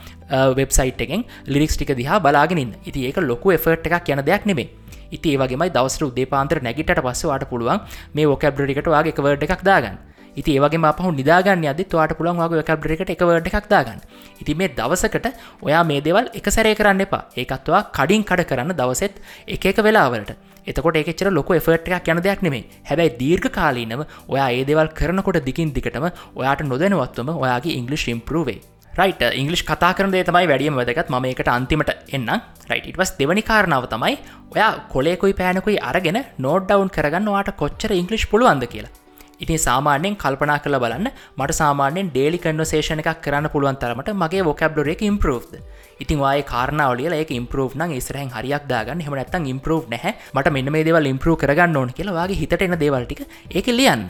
වෙබ්සයිට් 0.55 1.07
එකෙන් 1.07 1.25
ලිරික්ස් 1.47 1.77
ටික 1.77 1.95
දිහා 1.95 2.21
බලාගෙනින් 2.21 2.77
ඉති 2.85 3.09
ඒක 3.09 3.23
ලොකු 3.23 3.57
එෆර්ට් 3.57 3.91
එකක් 3.91 4.15
යන 4.15 4.25
දෙයක් 4.25 4.47
නෙමේ 4.47 4.69
ඉති 5.11 5.35
ඒවගේමයි 5.35 5.73
දවසට 5.73 6.09
උදේපාන්තර 6.09 6.61
නැගිට 6.63 6.93
පස්සවාට 7.01 7.49
පුළුවන් 7.51 7.81
මේ 8.15 8.27
ෝකැබ්ඩරිකට 8.27 8.89
වගේ 8.89 9.13
එක 9.13 9.21
වර්ඩ 9.21 9.47
එකක් 9.47 9.65
දාගන්න. 9.65 9.97
ඉති 10.41 10.57
ඒවගේ 10.57 10.93
පහු 10.99 11.13
නිදාගන්න 11.13 11.67
අද 11.73 11.81
තුවාට 11.93 12.15
පුළන් 12.19 12.43
වගේ 12.43 12.67
කැබ්ඩරිකට 12.69 13.15
එකවර්ඩ 13.15 13.49
එකක් 13.51 13.69
දාගන්න. 13.73 14.01
ඉති 14.43 14.55
මේ 14.55 14.71
දවසකට 14.79 15.27
ඔයා 15.63 15.83
මේ 15.91 16.01
දෙවල් 16.01 16.31
එක 16.39 16.47
සැරේ 16.57 16.77
කරන්න 16.81 17.05
එපා. 17.07 17.23
ඒකත්වා 17.37 17.83
කඩින් 17.97 18.25
කඩ 18.25 18.49
කරන්න 18.51 18.79
දවසෙත් 18.81 19.21
එක 19.49 19.67
එක 19.73 19.83
වෙලාවලට. 19.87 20.33
එතකොට 20.67 20.99
ඒචර 21.01 21.31
ලොක 21.33 21.51
එෆර්ට් 21.59 21.93
එකක් 21.99 22.09
යන 22.13 22.23
දෙයක් 22.23 22.43
නෙමේ 22.47 22.65
හැබැයි 22.89 23.17
දීර්ඝ 23.21 23.51
කාලීනව 23.59 24.03
ඔයා 24.29 24.49
ඒ 24.57 24.65
දෙවල් 24.65 24.91
කරනකොට 24.99 25.41
දිකින් 25.45 25.73
දිකටම 25.77 26.09
ඔයාට 26.35 26.67
නොදැනවත්වම 26.73 27.31
ඔයාගේ 27.45 27.79
ඉංගලිස් 27.81 28.05
ඉම්පරුවේ 28.15 28.59
රයිට 28.93 29.23
ඉංගලිස් 29.41 29.63
කතා 29.63 29.93
කරන 29.97 30.13
දේ 30.13 30.25
තමයි 30.29 30.47
වැඩියම 30.51 30.79
වැදගත්. 30.79 31.11
ම 31.11 31.27
එකට 31.33 31.51
අන්තිමට 31.57 31.91
එන්න 32.17 32.31
රයිටවස් 32.71 33.13
දෙවනි 33.19 33.43
කාරණාව 33.51 33.87
තමයි 33.95 34.15
ඔයා 34.55 34.73
කොලෙකුයි 34.95 35.39
පෑනකුයි 35.41 35.79
අරගෙන 35.91 36.19
නෝඩ් 36.39 36.67
ඩවන් 36.71 36.95
කරගන්න 36.97 37.35
වාට 37.35 37.53
කොච්චර 37.63 37.93
ඉංගලිස් 38.01 38.27
පුළුවන්ද 38.33 38.67
කියලා. 38.75 39.08
ඉතින් 39.41 39.59
සාමාන්‍යයෙන් 39.59 40.21
කල්පනා 40.23 40.59
කළ 40.65 40.79
බලන්න 40.85 41.11
මට 41.39 41.59
සාමාන්‍යෙන් 41.61 42.11
ඩේලි 42.11 42.39
කන්වසේෂන 42.39 43.03
එකක් 43.05 43.21
කරන්න 43.25 43.53
පුළුවන් 43.55 43.81
තරමට 43.83 44.17
මගේ 44.23 44.47
ොකබ්ඩොර 44.53 44.95
එක 44.95 45.05
ඉම්පරෝ්ද 45.11 45.53
ඉතින් 45.99 46.19
වාය 46.19 46.43
කාරනාවලිය 46.43 47.11
ඒක 47.13 47.31
ඉම්පරෝ් 47.35 47.69
න 47.75 47.93
ඉස්රහන් 47.93 48.31
හරියක් 48.31 48.65
දාගන්න. 48.71 49.03
හමනත්තන් 49.03 49.51
ඉම්පරෝ් 49.53 49.81
නැහැ. 49.91 50.15
මට 50.35 50.53
මෙන්න 50.55 50.71
මේ 50.73 50.87
දේවල් 50.87 51.11
ඉම්පරෝ 51.13 51.37
කරගන්න 51.37 51.77
ඕන 51.77 51.91
කියලා 51.93 52.17
වගේ 52.19 52.41
හිතට 52.41 52.63
එන 52.63 52.79
දේවල්ටික 52.83 53.23
ඒක 53.51 53.69
ලියන්න. 53.79 54.05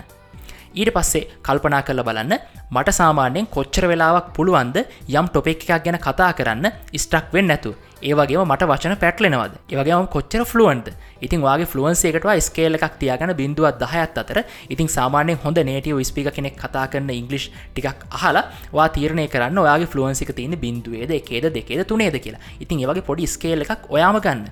ඊට 0.74 0.90
පස්සේ 0.92 1.24
කල්පනා 1.46 1.82
කරල 1.82 2.02
බලන්න 2.04 2.34
මට 2.70 2.96
සාමාන්‍යයෙන් 3.00 3.48
කොච්චර 3.54 3.88
වෙලාවක් 3.90 4.28
පුළුවන්ද 4.36 4.76
යම් 5.08 5.26
ටොපෙක් 5.28 5.64
එකක් 5.64 5.84
ගැන 5.84 5.98
කතා 6.06 6.32
කරන්න 6.38 6.68
ස්ටක් 6.94 7.32
වෙන්න 7.32 7.48
නැතු 7.48 7.72
ඒවගේ 8.02 8.44
මට 8.44 8.66
වචන 8.70 8.94
පැටලෙනවද? 9.02 9.54
ඒවගේම 9.72 10.06
කොච්චර 10.06 10.44
ෆලුවන්ද 10.46 10.90
ඉතින් 11.20 11.42
වගේ 11.42 11.66
ෆලුවන්සේකටවා 11.66 12.36
ස්කේල 12.40 12.78
එකක් 12.78 12.94
තියාගන 13.00 13.32
බිඳුවත් 13.40 13.80
දහයත් 13.82 14.20
අතර 14.22 14.38
ඉතින් 14.68 14.88
සාමාන්‍ය 14.88 15.34
හොඳ 15.44 15.58
නේටිය 15.70 16.04
ස්පික 16.04 16.30
කෙනෙක් 16.36 16.56
කතා 16.62 16.86
කරන්න 16.86 17.10
ඉංගලිෂ් 17.10 17.50
ටිකක් 17.74 18.06
අහලා 18.10 18.44
වා 18.72 18.88
තීරණය 18.88 19.26
කරන්න 19.26 19.58
ඔයාගේ 19.58 19.90
ෆලුවන්සික 19.94 20.30
තියෙන 20.32 20.54
බිඳුවේද 20.64 21.10
එකේද 21.10 21.50
දෙකේද 21.50 21.82
තුනේද 21.86 22.16
කියලා. 22.24 22.40
ඉතින් 22.60 22.80
ඒවගේ 22.80 23.06
පොඩි 23.10 23.26
ස්කේල 23.26 23.66
එකක් 23.66 23.90
ඔයාම 23.90 24.20
ගන්න. 24.20 24.46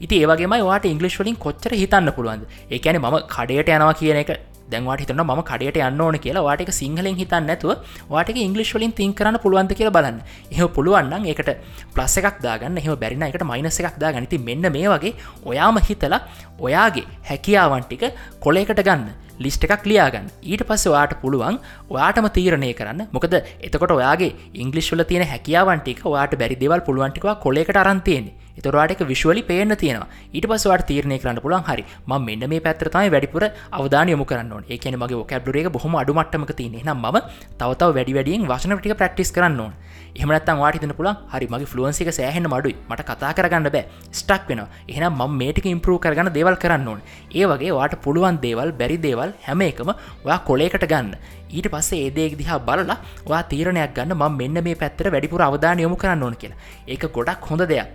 ඉති 0.00 0.22
ඒවගේ 0.22 0.64
වාට 0.68 0.84
ඉංගලිස් 0.84 1.18
වලින් 1.20 1.36
කොච්චර 1.36 1.72
හිතන්න 1.72 2.12
පුළුවන්ද? 2.12 2.44
ඒකැන 2.70 3.00
ම 3.00 3.20
කඩයට 3.34 3.68
යනවා 3.68 3.94
කියන 3.94 4.20
එක 4.24 4.51
දැන්වාට 4.74 5.02
හිතන 5.04 5.22
ම 5.22 5.42
කඩයට 5.50 5.78
යන්න 5.88 6.02
ඕන 6.06 6.18
කියලා. 6.24 6.44
වාටක 6.48 6.72
සිංහලෙන් 6.80 7.16
හිතන්න 7.20 7.46
නැතුව 7.50 7.72
වාටක 8.14 8.38
ඉංගලිස් 8.46 8.72
වලින් 8.76 8.92
තින් 9.00 9.14
කරන්න 9.18 9.38
පුළුවන්ද 9.44 9.74
කියලා 9.78 9.96
බලන්න. 9.96 10.18
එහ 10.52 10.68
පුළුවන්න්න 10.76 11.28
එකට 11.32 11.50
ප්ලස් 11.94 12.16
එකක් 12.20 12.40
දාගන්න. 12.46 12.78
එහ 12.80 12.96
බැරින 13.02 13.26
එකට 13.28 13.44
මයිනස 13.52 13.80
එකක් 13.80 13.98
දා 14.02 14.12
ගනිති 14.16 14.38
මෙන්න 14.48 14.66
මේ 14.76 14.88
වගේ 14.94 15.14
ඔයාම 15.50 15.78
හිතලා 15.88 16.20
ඔයාගේ 16.66 17.06
හැකියාවන්ටික 17.30 18.02
කොලේකට 18.44 18.82
ගන්න 18.88 19.10
ලිස්ට 19.44 19.64
එකක් 19.66 19.86
ලියාගන්න. 19.90 20.28
ඊට 20.42 20.62
පස්ස 20.68 20.92
වාට 20.94 21.14
පුළුවන් 21.22 21.58
ඔයාටම 21.90 22.28
තීරණය 22.36 22.70
කරන්න. 22.74 23.08
මොකද 23.14 23.34
එතකොට 23.66 23.96
ඔයාගේ 23.98 24.36
ඉංගලිස්වල 24.54 25.02
තියෙන 25.04 25.26
හැකියාවන්ටික 25.32 26.04
වාට 26.14 26.38
බැරි 26.38 26.60
දෙවල් 26.62 26.86
පුළුවන්ටිකවා 26.86 27.40
කොලෙකට 27.44 27.82
අරන්තියන්නේ 27.82 28.42
එතොරවාට 28.58 28.92
එක 28.92 29.02
විශ්වලි 29.08 29.42
පේන 29.42 29.72
තියෙනවා. 29.76 30.08
ඊට 30.32 30.46
පස්වාට 30.46 30.84
තීරණය 30.86 31.18
කරන්න 31.18 31.40
පුළන් 31.40 31.64
හරි 31.64 31.84
ම 32.06 32.12
මෙන්න 32.20 32.44
මේ 32.48 32.60
පැත්‍රතයි 32.60 33.10
වැඩිපුර 33.14 33.44
අවධාන 33.72 34.12
යොමු 34.12 34.24
කරන්න 34.24 34.68
ඒ 34.68 34.78
කියන 34.78 34.98
මගේ 35.00 35.24
කැබ්ඩරේ 35.30 35.70
බොහොම 35.70 35.96
අඩුමට්ටමක 35.96 36.52
තියෙන 36.52 36.76
නම් 36.84 37.00
ම 37.00 37.18
තවතාව 37.58 37.96
වැඩි 37.96 38.16
වැඩියෙන් 38.18 38.44
වශනටික 38.44 38.94
ප්‍රක්ටිස් 38.94 39.32
කරන්න 39.32 39.60
ඕන. 39.60 39.72
එහමනත්තන් 40.14 40.60
වාටිතන 40.60 40.92
පුළ 40.92 41.10
හරි 41.32 41.48
මගේ 41.48 41.70
ෆලුවන්සික 41.72 42.12
සෑහෙන 42.12 42.48
මඩුයි 42.52 42.76
මට 42.90 43.08
කතා 43.08 43.32
කරගන්න 43.32 43.70
බෑ. 43.72 43.84
ස්ටක් 44.12 44.48
වෙන 44.50 44.60
එහෙනම් 44.88 45.16
ම 45.18 45.38
මේටික 45.40 45.66
ඉම්පරූ 45.66 45.98
කරගන්න 45.98 46.32
දේවල් 46.36 46.51
කරන්න 46.62 46.88
ඕන. 46.88 47.00
ඒ 47.34 47.44
වගේ 47.46 47.72
වාට 47.78 47.94
පුළුවන් 48.04 48.40
දේවල් 48.44 48.72
බැරි 48.80 48.98
දේවල් 49.06 49.32
හැම 49.46 49.62
එකම 49.68 49.92
ඔයා 50.24 50.38
කොලේකට 50.48 50.86
ගන්න. 50.92 51.14
ඊට 51.50 51.68
පස්සේ 51.72 52.02
ඒදේක් 52.06 52.36
දිහා 52.40 52.58
බලලා 52.68 52.98
වා 53.30 53.42
තීරණයක් 53.42 53.94
ගන්න 53.96 54.16
ම 54.16 54.36
මෙන්න 54.40 54.64
මේ 54.66 54.80
පැත්තර 54.82 55.10
වැඩිපුර 55.14 55.42
අවධාන 55.48 55.84
යොමු 55.84 55.96
කරන්න 55.96 56.22
ඕන 56.22 56.36
කියලා. 56.36 56.58
ඒක 56.88 57.06
ගොඩක් 57.16 57.48
හොඳ 57.50 57.64
දෙයක්. 57.72 57.88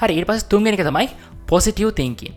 හරි 0.00 0.20
ඒ 0.20 0.24
පස් 0.24 0.48
තුන්ගෙනක 0.52 0.82
තමයි 0.88 1.08
පොසිටව් 1.46 1.90
තිංකින් 2.00 2.34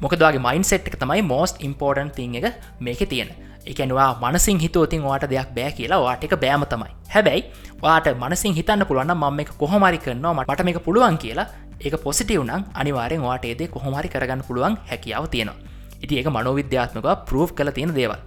මොකදවාගේ 0.00 0.42
මයින් 0.46 0.64
සෙට් 0.64 0.88
එක 0.88 0.96
තමයි 1.00 1.22
මෝස්ට 1.22 1.62
ඉම්පෝර්ටන් 1.66 2.10
තිං 2.16 2.34
එක 2.34 2.54
මේක 2.80 3.02
තියෙන. 3.08 3.30
එකනවා 3.66 4.10
මනසින් 4.22 4.58
හිතෝතින් 4.64 5.02
වාට 5.02 5.24
දෙයක් 5.32 5.50
බෑ 5.56 5.72
කියලා 5.78 6.00
වාට 6.04 6.24
එක 6.26 6.34
බෑම 6.42 6.64
තමයි. 6.72 6.90
හැබැයි 7.14 7.42
වාට 7.82 8.06
මනසින් 8.22 8.54
හිතන්න 8.58 8.86
පුළුවන් 8.88 9.14
මම 9.14 9.40
එක 9.44 9.50
කොහොමරි 9.62 9.98
කරනවා 9.98 10.34
මට 10.34 10.66
මේක 10.68 10.78
පුළුවන් 10.86 11.18
කියලා 11.24 11.46
ඒක 11.80 11.96
පොසිටව් 12.04 12.42
නම් 12.44 12.62
අනිවාරෙන් 12.74 13.22
වාට 13.22 13.44
ඒදේ 13.44 13.68
කොහොමරි 13.68 14.08
කරගන්න 14.08 14.46
පුළුවන් 14.48 14.78
හැකියාව 14.90 15.26
තියෙනවා. 15.34 15.58
ඉති 16.02 16.18
ඒක 16.18 16.28
මනෝවිද්‍යාත්මක 16.28 17.08
ප්‍රෝ් 17.28 17.46
කළ 17.48 17.70
තියෙන 17.70 17.94
දේවල්. 17.94 18.20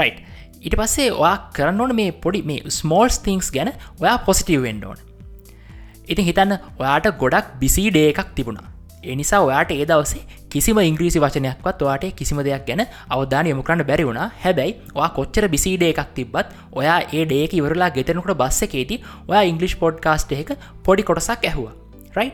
රයි් 0.00 0.14
ඊට 0.62 0.76
පස්සේ 0.80 1.10
වා 1.22 1.36
කරන්න 1.56 1.80
ඕන 1.80 1.94
මේ 2.00 2.10
පොඩි 2.24 2.42
මේ 2.42 2.74
ස්මෝල්ස් 2.78 3.18
තිංස් 3.18 3.52
ගැන 3.52 3.70
ඔයා 4.00 4.18
පොසිටව් 4.26 4.62
වෙන්ඩෝන 4.62 4.98
ඉතින් 6.08 6.24
හිතන්න 6.24 6.52
ඔයාට 6.80 7.06
ගොඩක් 7.20 7.48
බිසි 7.60 7.84
ඩේ 7.90 8.10
එකක් 8.12 8.30
තිබුණා. 8.36 8.68
එනිසා 9.04 9.40
ඔයාට 9.40 9.70
ඒ 9.72 9.84
දවසේ 9.90 10.22
කිසිම 10.48 10.78
ඉංග්‍රීසි 10.80 11.22
වචනයක්වත් 11.24 11.82
ඔයාට 11.86 12.04
කිසිම 12.18 12.40
දෙයක් 12.46 12.66
ගැන 12.68 12.82
අවධාන 13.08 13.50
යොමු 13.50 13.62
කරන්න 13.62 13.88
බැරි 13.90 14.06
වුණා. 14.08 14.28
හැබැයි 14.44 14.76
වා 14.94 15.08
කොච්චර 15.18 15.48
බිසිඩේ 15.54 15.90
එකක් 15.94 16.14
තිබත් 16.16 16.54
ඔයා 16.72 16.98
ඒ 17.12 17.24
ඩේක 17.24 17.56
ඉවරලා 17.60 17.90
ගෙතනකට 17.96 18.36
බස්ස 18.42 18.68
එකේති 18.68 19.02
ඔයා 19.24 19.44
ඉංගලිෂ් 19.50 19.76
පොඩ්කාස්ට් 19.82 20.32
එක 20.42 20.52
පොඩි 20.84 21.08
කොටසක් 21.10 21.50
ඇහවා. 21.50 21.74
රයි් 22.16 22.30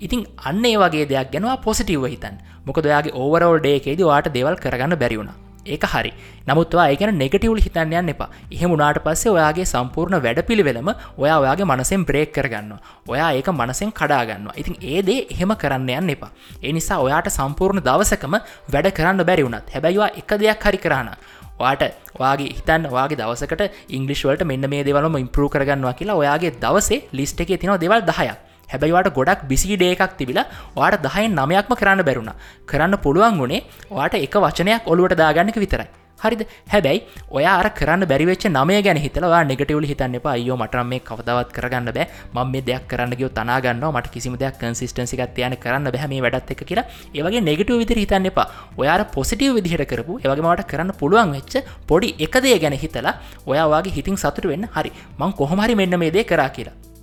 ඉතින් 0.00 0.26
අන්න 0.44 0.64
ඒ 0.64 0.76
වගේ 0.76 1.06
දෙයක් 1.12 1.32
ගැනවා 1.32 1.56
පොසිටව් 1.64 2.04
හිතන් 2.06 2.36
මොකද 2.66 2.90
ඔයාගේ 2.90 3.16
ඕවරෝල් 3.22 3.58
ඩේකේද 3.60 4.04
වාට 4.10 4.34
දෙවල් 4.36 4.56
කරගන්න 4.56 5.00
බැරිවුණා 5.02 5.43
ඒක 5.66 5.84
හරි. 5.84 6.12
නමුත්වා 6.46 6.86
ඒකන 6.92 7.12
නෙගටවල් 7.22 7.60
හිතන්න 7.66 7.92
යන්න 7.92 8.12
එපා. 8.14 8.28
එහෙම 8.50 8.70
උනාට 8.70 9.00
පස්සේ 9.04 9.32
ඔයාගේ 9.36 9.64
සම්පූර්ණ 9.64 10.20
වැඩ 10.24 10.40
පිළිවෙලම 10.48 10.90
ඔයා 11.18 11.38
ඔයාගේ 11.44 11.66
මනසෙන් 11.66 12.04
බ්‍රේක් 12.04 12.32
කරගන්න 12.32 12.72
ඔයා 13.08 13.30
ඒක 13.38 13.48
මනසෙන් 13.52 13.92
කඩාගන්න 13.92 14.50
ඉතින් 14.56 14.76
ඒදේ 14.82 15.20
එහෙම 15.34 15.54
කරන්න 15.56 15.88
යන්න 15.90 16.14
එපා. 16.16 16.32
ඒ 16.62 16.72
නිසා 16.72 16.98
ඔයාට 16.98 17.30
සම්පූර්ණ 17.30 17.84
දවසකම 17.88 18.36
වැඩ 18.74 18.90
කරන්න 18.98 19.24
බැරි 19.24 19.46
වුණත් 19.48 19.74
හැබැයිවා 19.74 20.12
එක 20.20 20.38
දෙයක් 20.40 20.68
හරි 20.68 20.82
කරන්න 20.84 21.10
වාට 21.58 21.84
වගේ 22.14 22.50
හිතන් 22.56 22.88
වගේ 22.90 23.18
දවසකට 23.20 23.62
ඉංගලිස්වලට 23.90 24.44
මෙන්න 24.44 24.70
මේ 24.70 24.84
දෙවලම 24.84 25.16
ඉම්පරූ 25.18 25.48
කරගන්නවා 25.48 25.94
කියලා 25.94 26.18
ඔයාගේ 26.22 26.56
දවසේ 26.60 27.04
ලිස්ට 27.12 27.40
එක 27.40 27.54
තිනව 27.60 27.78
දෙවල් 27.80 28.02
දහයක්. 28.02 28.53
හැබැයිවාට 28.74 29.10
ගොඩක් 29.18 29.48
බිසිඩේ 29.50 29.90
එකක් 29.96 30.16
තිබිලා 30.20 30.46
වාට 30.78 31.02
දහයෙන් 31.08 31.36
නමයක්ම 31.40 31.74
කරන්න 31.80 32.06
බැරුණ 32.10 32.32
කරන්න 32.70 33.02
පුළුවන් 33.04 33.42
වුණේ 33.42 33.66
වාට 33.98 34.22
එක 34.24 34.40
වචනයක් 34.46 34.90
ඔලුවට 34.94 35.20
දාගන්නක 35.24 35.60
විතරයි. 35.66 35.90
හරිද? 36.22 36.42
හැබැයි 36.72 37.00
ඔය 37.36 37.44
අර 37.52 37.68
කරන්න 37.78 38.06
බැරිවෙච් 38.10 38.44
නමය 38.50 38.76
ගැන 38.86 38.98
හිතලවා 39.04 39.40
නෙගටවල 39.50 39.86
හිතන්න 39.90 40.16
එපා. 40.18 40.34
අයෝ 40.38 40.56
මටරම් 40.60 40.88
මේ 40.92 41.00
කවදවත් 41.08 41.50
කරගන්න 41.56 41.90
බෑ. 41.96 42.06
ම 42.34 42.38
මේ 42.52 42.62
දෙයක් 42.68 42.86
කරන්න 42.90 43.12
ගියෝ 43.18 43.32
තනාගන්න 43.38 43.84
මට 43.90 44.12
කිසිම 44.14 44.38
දෙයක් 44.42 44.56
කන්සිස්ටන්සිකත් 44.62 45.42
යන 45.48 45.56
කරන්න 45.64 45.90
බැහම 45.96 46.14
වැඩත් 46.26 46.54
එක 46.54 46.64
කියලා. 46.70 46.86
ඒවගේ 47.18 47.44
නෙගටව 47.48 47.76
විදිර 47.82 48.00
හිතන්න 48.04 48.30
එපා. 48.32 48.48
ඔයාර 48.80 49.04
පොසිටව 49.16 49.58
විදිහට 49.58 49.86
කරපු 49.92 50.18
ඒවගේමට 50.24 50.64
කරන්න 50.72 50.96
පුළුවන් 51.02 51.36
වෙච්ච 51.36 51.60
පොඩි 51.90 52.14
එකදේ 52.26 52.56
ගැන 52.64 52.78
හිතලා 52.84 53.18
ඔයාගේ 53.52 53.94
හිතින් 53.98 54.16
සතුට 54.24 54.50
වෙන්න 54.54 54.70
හරි. 54.78 54.96
මං 55.20 55.38
කොහොමරි 55.42 55.80
මෙන්න 55.82 56.00
මේ 56.04 56.14
දේ 56.16 56.24
කරා 56.32 56.50
කියලා. 56.56 56.93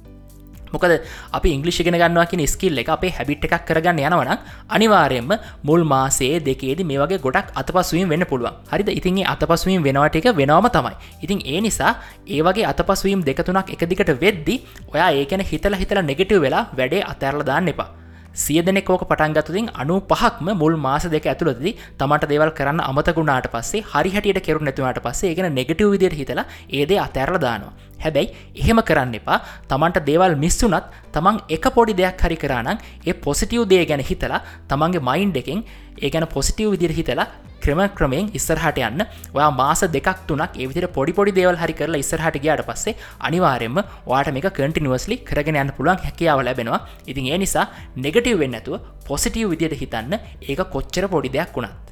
මොකද 0.73 0.93
අපි 1.31 1.49
ඉංගලිෂි 1.55 1.83
ගෙන 1.83 1.97
ගන්නවා 2.01 2.25
කියෙන 2.25 2.47
ස්කිල් 2.47 2.77
එක 2.77 2.89
අපේ 2.89 3.11
හැබිට් 3.11 3.45
එකක් 3.47 3.65
කරගන්න 3.67 4.01
යනවන 4.01 4.31
අනිවාරයෙන්ම 4.69 5.31
මුල් 5.63 5.83
මාසේ 5.85 6.33
දෙකේද 6.41 6.83
මේ 6.83 6.99
වගේ 6.99 7.19
ගොඩක් 7.19 7.53
අතපසුවීම 7.55 8.09
වෙන්න 8.09 8.25
පුළුවන්. 8.25 8.53
හරිද? 8.71 8.89
ඉතින්ගේ 8.91 9.29
අතපසුවීම 9.33 9.83
වෙනවට 9.83 10.15
එක 10.15 10.27
වෙනවම 10.33 10.67
තමයි. 10.69 10.93
ඉතින් 11.23 11.39
ඒ 11.45 11.61
නිසා 11.61 11.93
ඒවගේ 12.27 12.67
අතපසුවීම් 12.71 13.23
දෙකතුනක් 13.23 13.73
එකදිකට 13.75 14.13
වෙද්දි 14.21 14.55
ඔයා 14.93 15.09
ඒකැන 15.13 15.43
හිතල 15.43 15.75
හිතල 15.75 16.01
නෙගෙටව 16.03 16.41
වෙලා 16.41 16.67
වැඩේ 16.77 17.03
අතැරල 17.05 17.43
දාන්න 17.43 17.67
එපා. 17.67 17.89
සිය 18.33 18.61
දෙනෙ 18.63 18.81
කෝක 18.81 19.03
පටන්ගතුතින් 19.03 19.69
අනු 19.73 19.99
පහක්ම 20.01 20.49
මුල් 20.55 20.75
මාස 20.77 21.03
දෙක 21.05 21.25
ඇතුළදදි 21.25 21.71
තමට 21.99 22.29
දේවල් 22.31 22.51
කරන්න 22.51 22.79
අමතකුණාට 22.81 23.47
පස්සේ 23.53 23.83
හරිහටියට 23.91 24.41
කෙරු 24.45 24.59
නැතුවාට 24.61 24.99
පස්සේ 25.05 25.35
ගෙන 25.35 25.53
නෙගටව 25.53 25.91
විදිර 25.93 26.13
හිතලා 26.13 26.45
ඒදේ 26.69 26.99
අතැරල 26.99 27.37
දානවා. 27.37 27.73
හැබැයි 28.03 28.33
එහෙම 28.55 28.79
කරන්න 28.81 29.15
එපා. 29.19 29.39
තමන්ට 29.69 30.05
දේවල් 30.09 30.35
මිස්සුනත් 30.43 30.89
තමන් 31.13 31.43
එක 31.49 31.65
පොඩි 31.75 31.93
දෙයක් 31.93 32.23
හරි 32.23 32.37
කරානම් 32.37 32.77
ඒ 33.05 33.13
පොසිටව් 33.25 33.67
දේ 33.67 33.85
ගැන 33.85 34.03
හිතලා 34.09 34.41
තමන්ගේ 34.69 35.07
මයින්් 35.09 35.31
එකෙන් 35.35 35.63
ඒ 35.97 36.09
ගැන 36.09 36.27
පොසිටව් 36.27 36.71
විදිර 36.75 36.93
හිතලා 36.99 37.27
ක්‍රම 37.63 37.81
ක්‍රමයෙන් 37.97 38.31
ඉස්සරහට 38.37 38.79
යන්න. 38.87 39.03
ඔයා 39.35 39.49
මාස 39.61 39.81
දෙකක් 39.95 40.23
තුනක් 40.29 40.57
ඒවිදිර 40.61 40.87
පොඩි 40.97 41.15
පොඩි 41.17 41.35
දේවල් 41.39 41.59
හරි 41.61 41.75
කරලා 41.79 42.01
ඉස්සරහට 42.03 42.39
ගයාට 42.45 42.65
පස්සේ 42.69 42.95
අනිවාරෙන්ම 43.27 43.77
වාට 44.11 44.31
මේක 44.37 44.49
කටිනිවස්ලි 44.57 45.17
කරගෙන 45.29 45.59
යන්න 45.63 45.75
පුළුවන් 45.77 46.01
හැකියාව 46.05 46.43
ලැබෙනවා. 46.47 46.81
ඉතින් 47.11 47.29
ඒ 47.33 47.37
නිසා 47.43 47.65
නෙගටව් 48.05 48.39
වෙන්න 48.43 48.57
ඇතුව 48.59 48.81
පොසිටව් 49.09 49.51
විදියට 49.53 49.77
හිතන්න 49.83 50.17
ඒක 50.49 50.63
කොච්චර 50.75 51.07
පොඩි 51.13 51.33
දෙයක් 51.37 51.53
වුණත්. 51.55 51.85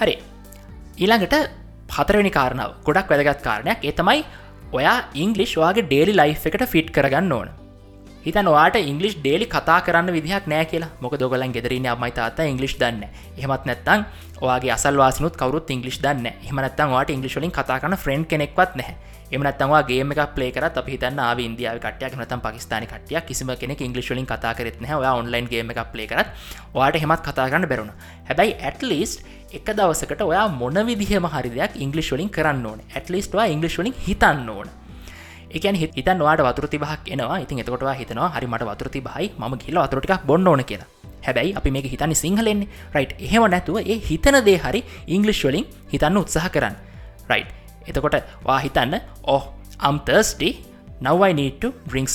හරි. 0.00 0.14
ඊළඟට 1.02 1.34
පතරවෙනි 1.92 2.30
කාරණාව. 2.38 2.70
ගොඩක් 2.86 3.10
වැදගත් 3.12 3.42
කාරණයක්. 3.48 3.80
ඒ 3.88 3.92
තමයි 4.00 4.20
ඔයා 4.78 4.98
ඉංගලිෂ් 5.22 5.56
වාගේ 5.62 5.86
ඩේලි 5.88 6.14
ලයි් 6.20 6.36
එකට 6.48 6.64
ෆිට් 6.72 6.90
කරගන්න 6.96 7.32
ඕන. 7.38 7.48
හිත 8.24 8.36
නොවාට 8.36 8.76
ඉංගලිස් 8.76 9.14
ඩේලි 9.16 9.46
කතා 9.46 9.80
කරන්න 9.80 10.12
විදිහක් 10.12 10.46
නෑ 10.46 10.64
කියලා. 10.64 10.90
මොක 11.00 11.14
දොගලන් 11.16 11.52
ගෙදරන 11.52 11.86
අමයි 11.86 12.12
තාත 12.12 12.38
ඉංගලිස් 12.40 12.74
දන්න 12.76 13.04
එහමත් 13.36 13.64
නැත්තං 13.64 14.04
ඔගේ 14.40 14.72
අසල්වාසනුත් 14.72 15.36
කවරුත් 15.36 15.70
ඉංගලිස් 15.70 15.98
දන්න 15.98 16.26
එහමනත්තන් 16.26 16.90
වාට 16.90 17.10
ඉංගලිස්වලින් 17.10 17.50
කතා 17.50 17.80
කරන 17.80 17.96
ෆ්‍රෙන්් 17.96 18.26
කෙනෙක්වත් 18.26 18.76
නැහැ. 18.76 18.96
එමනත්තවා 19.30 19.82
ගේම 19.82 20.12
එක 20.12 20.20
පලේ 20.34 20.50
කර 20.50 20.64
අපි 20.66 20.90
හිතන්න 20.92 21.18
ආව 21.18 21.38
ඉන්දියාව 21.38 21.78
කටයක් 21.78 22.16
නතම් 22.16 22.40
පකිස්ාන 22.40 22.86
කටිය 22.86 23.20
කිසිම 23.22 23.52
කෙනෙ 23.56 23.76
ඉංගලිස්වලින් 23.78 24.26
කතා 24.26 24.54
කරෙත් 24.54 24.80
නෑ 24.80 24.98
ඔයා 25.00 25.14
ඔන්ලයින් 25.16 25.48
ගේම 25.48 25.70
එක 25.70 25.80
පලේ 25.92 26.06
කරත් 26.06 26.28
වාට 26.74 26.96
හෙමත් 26.96 27.22
කතා 27.22 27.46
කරන්න 27.46 27.68
බැරුණ 27.68 27.92
හැබැයි 28.28 28.56
ඇටලිස්ට 28.60 29.24
එක 29.52 29.70
දවසකට 29.70 30.20
ඔයා 30.22 30.48
මොන 30.50 30.76
විදිහම 30.86 31.24
හරි 31.26 31.50
දෙයක් 31.50 31.72
ඉංගලිස්වලින් 31.76 32.28
කරන්න 32.28 32.66
ඕන. 32.66 32.80
ඇටලිස්ටවා 32.94 33.46
ඉංගලිස්වලින් 33.46 33.94
හිතන්න 34.06 34.48
ඕන. 34.48 34.68
එකන් 35.50 35.76
හිතන් 35.76 36.18
වාට 36.26 36.40
වතුරති 36.40 36.78
බහක් 36.78 37.12
එනවා. 37.14 37.38
ඉතින් 37.44 37.60
එතකොටවා 37.62 37.94
හිතනවා 37.94 38.30
හරිමට 38.36 38.64
වතුරති 38.70 39.00
බයි 39.00 39.26
ම 39.38 39.58
කියල 39.58 39.78
වතුරටික් 39.78 40.26
බොන්න 40.26 40.48
ඕන 40.48 40.64
කියලා. 40.64 40.88
හැබැයි 41.26 41.54
අපි 41.54 41.70
මේක 41.70 41.86
හිතන්න 41.92 42.14
සිංහලෙන් 42.14 42.60
රයි් 42.94 43.06
එහෙම 43.20 43.46
නැතුව 43.50 43.78
ඒ 43.82 43.98
හිතන 44.08 44.36
දේ 44.48 44.58
හරි 44.58 44.80
ඉංගලිෂ් 45.08 45.42
වලින් 45.44 45.66
හිතන්න 45.92 46.20
උත්සාහ 46.22 46.46
කරන්න. 46.48 46.76
රයි් 47.30 47.44
එතකොට 47.88 48.16
වා 48.46 48.58
හිතන්න 48.58 49.00
ඕහ 49.26 49.44
අම්තර්ස්ටි 49.80 50.50
නවයි 51.00 51.32
නීට 51.34 51.64
ඩිංක් 51.86 52.08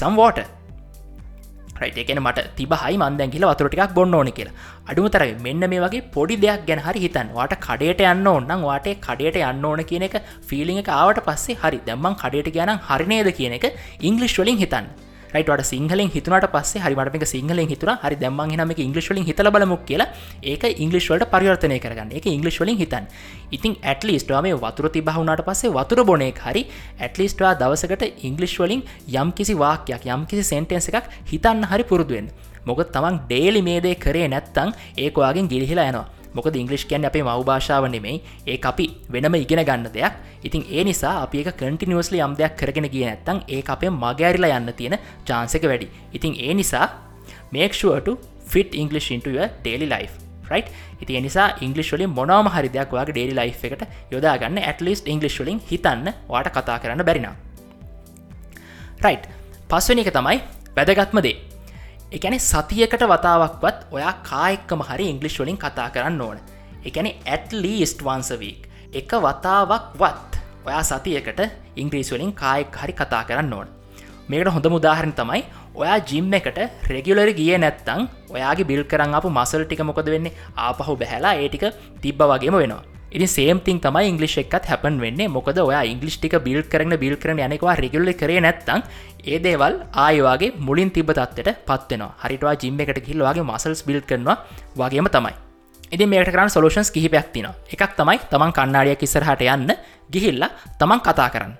සම් 1.75 1.81
වෝට 1.81 1.83
රයිට 1.83 1.97
එකන 2.03 2.19
මට 2.19 2.55
තිබහයි 2.57 2.97
මන්දැන් 2.97 3.31
කියල 3.31 3.45
වතුරටිකක් 3.45 3.93
බොන්න 3.93 4.13
ඕන 4.13 4.31
කියලා. 4.31 4.53
අඩුමතර 4.87 5.23
මෙන්න 5.45 5.69
මේ 5.69 5.79
වගේ 5.79 6.01
පොඩි 6.11 6.35
දෙයක් 6.35 6.65
ගැන 6.67 6.79
හරි 6.79 6.99
හිතන් 6.99 7.33
වාට 7.33 7.55
කඩේට 7.59 8.01
යන්න 8.01 8.27
ඕන්නම් 8.27 8.63
වාට 8.63 8.87
කඩේට 9.01 9.37
යන්න 9.41 9.65
ඕන 9.65 9.83
කියන 9.83 10.03
එක 10.03 10.21
ෆිලිං 10.41 10.77
එක 10.77 10.89
ආවට 10.89 11.23
පස්සේ 11.25 11.57
හරි. 11.63 11.79
දැම්මන් 11.87 12.15
කඩේට 12.15 12.53
ගැනම් 12.53 12.79
හරිනේද 12.89 13.31
කියන 13.35 13.53
එක 13.53 13.65
ඉංගලිෂ් 13.99 14.39
වලින් 14.39 14.57
හිතන්න. 14.57 15.04
රයිටට 15.35 15.65
සිංහලෙන් 15.71 16.09
හිතුනට 16.09 16.47
පස්සේ 16.53 16.81
හරිමට 16.83 17.17
එක 17.19 17.25
සිංහලෙන් 17.27 17.67
හිතුර 17.71 17.91
හරි 18.03 18.15
දැම්ම 18.15 18.41
නම 18.47 18.71
ඉංගලිස්වලින් 18.77 19.25
හිතල 19.29 19.49
බලමුක් 19.49 19.83
කියලා 19.85 20.07
ඒක 20.43 20.63
ඉංගලිස්වලට 20.77 21.27
පරිවර්තනය 21.33 21.77
කරගන්න. 21.79 22.11
එක 22.11 22.25
ඉංගලිස්වලින් 22.27 22.77
හිතන් 22.77 23.05
ඉතින් 23.51 23.77
ඇටලිස්ටවා 23.83 24.41
මේ 24.41 24.55
වතුර 24.55 24.89
තිබහුණට 24.89 25.45
පස්සේ 25.47 25.71
වතුර 25.71 26.03
බොනෙක් 26.03 26.39
හරි 26.39 26.65
ඇටලිස්ටවා 26.99 27.53
දවසකට 27.55 28.03
ඉංගලිස්වලින් 28.23 28.83
යම් 29.13 29.31
කිසි 29.31 29.55
වාක්‍යයක් 29.55 30.05
යම් 30.07 30.25
කිසි 30.25 30.43
සෙන්ටෙන්ස 30.45 30.89
එකක් 30.91 31.09
හිතන්න 31.31 31.65
හරි 31.71 31.83
පුරුදුවෙන් 31.83 32.29
මොක 32.65 32.83
තමන් 32.89 33.17
ඩේලි 33.25 33.61
මේදේ 33.61 33.95
කරේ 33.97 34.27
නැත්තං 34.27 34.71
ඒකවාගෙන් 34.97 35.49
ගිලිහිලා 35.51 35.89
යනවා. 35.91 36.07
මොකද 36.35 36.55
ඉංගලිෂ් 36.55 36.85
කියන් 36.85 37.05
අපේ 37.05 37.23
මව් 37.23 37.43
භාෂාව 37.43 37.87
නෙමෙයි. 37.87 38.21
ඒ 38.47 38.57
අපි 38.63 38.85
වෙනම 39.09 39.35
ඉගෙන 39.35 39.63
ගන්න 39.63 39.87
දෙයක්. 39.93 40.13
ඉතින් 40.43 40.63
ඒ 40.69 40.83
නිසා 40.83 41.15
අපි 41.23 41.41
එක 41.41 41.55
කටිනිවස්ලි 41.55 42.19
යම් 42.19 42.35
දෙයක් 42.35 42.53
කරගෙන 42.57 42.89
කිය 42.89 43.05
නැත්තං 43.05 43.41
ඒ 43.47 43.63
අපේ 43.67 43.91
මගෑරිලා 43.93 44.59
යන්න 44.59 44.73
තියෙන 44.73 44.97
චාන්සක 45.25 45.63
වැඩි. 45.63 45.89
ඉතින් 46.13 46.33
ඒ 46.39 46.53
නිසා 46.53 46.85
මේක්ෂුවට 47.51 48.09
ෆිට 48.45 48.75
ඉංගලිෂ් 48.75 49.09
ඉන්ටුව 49.11 49.41
ඩේලි 49.57 49.87
ලයි් 49.87 50.07
රයි් 50.49 50.63
ඉති 51.01 51.21
නිසා 51.21 51.47
ඉංගලිස්වලින් 51.61 52.09
මොනම 52.09 52.47
හරිදයක් 52.47 52.91
වගේ 52.91 53.11
ඩේලි 53.11 53.33
ලයි් 53.33 53.51
එකට 53.63 53.83
යොදාගන්න 54.11 54.61
ඇටලිස්ට 54.61 55.07
ඉංගලිස්වලින් 55.07 55.59
හිතන්න 55.71 56.13
වාට 56.29 56.49
කතා 56.51 56.77
කරන්න 56.79 57.05
බැරිනා 57.05 57.35
රයිට් 59.01 59.25
පස්වනි 59.69 60.05
එක 60.05 60.13
තමයි 60.13 60.39
වැදගත්මදේ 60.77 61.35
එකැනෙ 62.15 62.37
සතියකට 62.39 63.01
වතාවක්වත් 63.11 63.79
ඔයා 63.95 64.13
කායෙක්කම 64.29 64.81
හරි 64.89 65.05
ඉංගලිෂ් 65.13 65.35
වලින් 65.41 65.57
කතා 65.63 65.87
කරන්න 65.95 66.21
ඕන. 66.21 66.37
එකැනෙ 66.87 67.11
ඇත් 67.33 67.51
ලීස්ට 67.63 67.99
වන්සවීක් 68.07 68.61
එක 68.99 69.11
වතාවක් 69.25 69.89
වත් 70.01 70.39
ඔයා 70.67 70.83
සතියකට 70.91 71.41
ඉංග්‍රීස් 71.75 72.11
වලින් 72.13 72.31
කායෙක් 72.41 72.77
හරි 72.81 72.95
කතා 73.01 73.23
කරන්න 73.29 73.53
ඕන. 73.53 73.67
මේකට 74.29 74.53
හොඳ 74.55 74.71
මුදාහරණ 74.75 75.15
තමයි 75.19 75.43
ඔයා 75.75 75.99
ජිම් 76.09 76.31
එකට 76.39 76.59
රෙගුලරි 76.93 77.33
ගිය 77.39 77.57
නැත්තං 77.57 78.07
ඔයාගේ 78.35 78.69
බිල් 78.71 78.83
කරන්න 78.91 79.17
අප 79.19 79.27
මසල් 79.35 79.65
ටික 79.65 79.83
මොකද 79.89 80.07
වෙන්නේ? 80.15 80.35
ආපහු 80.57 80.95
බැහලා 81.01 81.35
ඒටික 81.43 81.65
තිබ්බ 82.01 82.21
වගේම 82.31 82.55
වෙනවා. 82.63 82.83
ඉනි 83.15 83.27
සේම්තින් 83.35 83.77
තමයි 83.79 84.07
ඉංගලිෂ් 84.11 84.37
එකත් 84.41 84.65
හැපන් 84.69 84.95
වෙන්නේ. 85.03 85.27
මොකද 85.35 85.57
ඔයා 85.63 85.83
ඉංගලිෂ් 85.91 86.17
ටික 86.19 86.35
බිල් 86.47 86.61
කරන 86.71 86.95
බිල් 87.03 87.15
කරන 87.15 87.39
යනෙකවා 87.39 87.75
රෙගුල්ල 87.79 88.11
කරේ 88.21 88.41
නැත්තං 88.45 88.83
ඒ 89.25 89.39
දේවල් 89.45 89.75
ආයවාගේ 90.05 90.51
මුලින් 90.67 90.91
තිබ 90.95 91.11
තත්වට 91.11 91.55
පත්වෙනවා 91.69 92.11
හරිටවා 92.23 92.55
ජිම්ම 92.61 92.81
එකට 92.83 92.99
කිල්වාගේ 93.07 93.47
මසල්ස් 93.49 93.85
බිල් 93.87 94.01
කරනවා 94.09 94.37
වගේම 94.75 95.07
තමයි. 95.15 95.35
ඉදි 95.95 96.05
මේට 96.05 96.33
කරන්න 96.33 96.51
සොලූෂන්ස් 96.55 96.91
කිහිපයක් 96.91 97.31
තින 97.33 97.47
එකක් 97.73 97.91
තමයි 97.99 98.19
තමන් 98.31 98.55
කන්නාඩියක් 98.57 99.07
ඉස්සරහට 99.07 99.47
යන්න 99.47 99.71
ගිහිල්ලා 100.11 100.51
තමන් 100.79 101.05
කතා 101.07 101.29
කරන්න. 101.29 101.53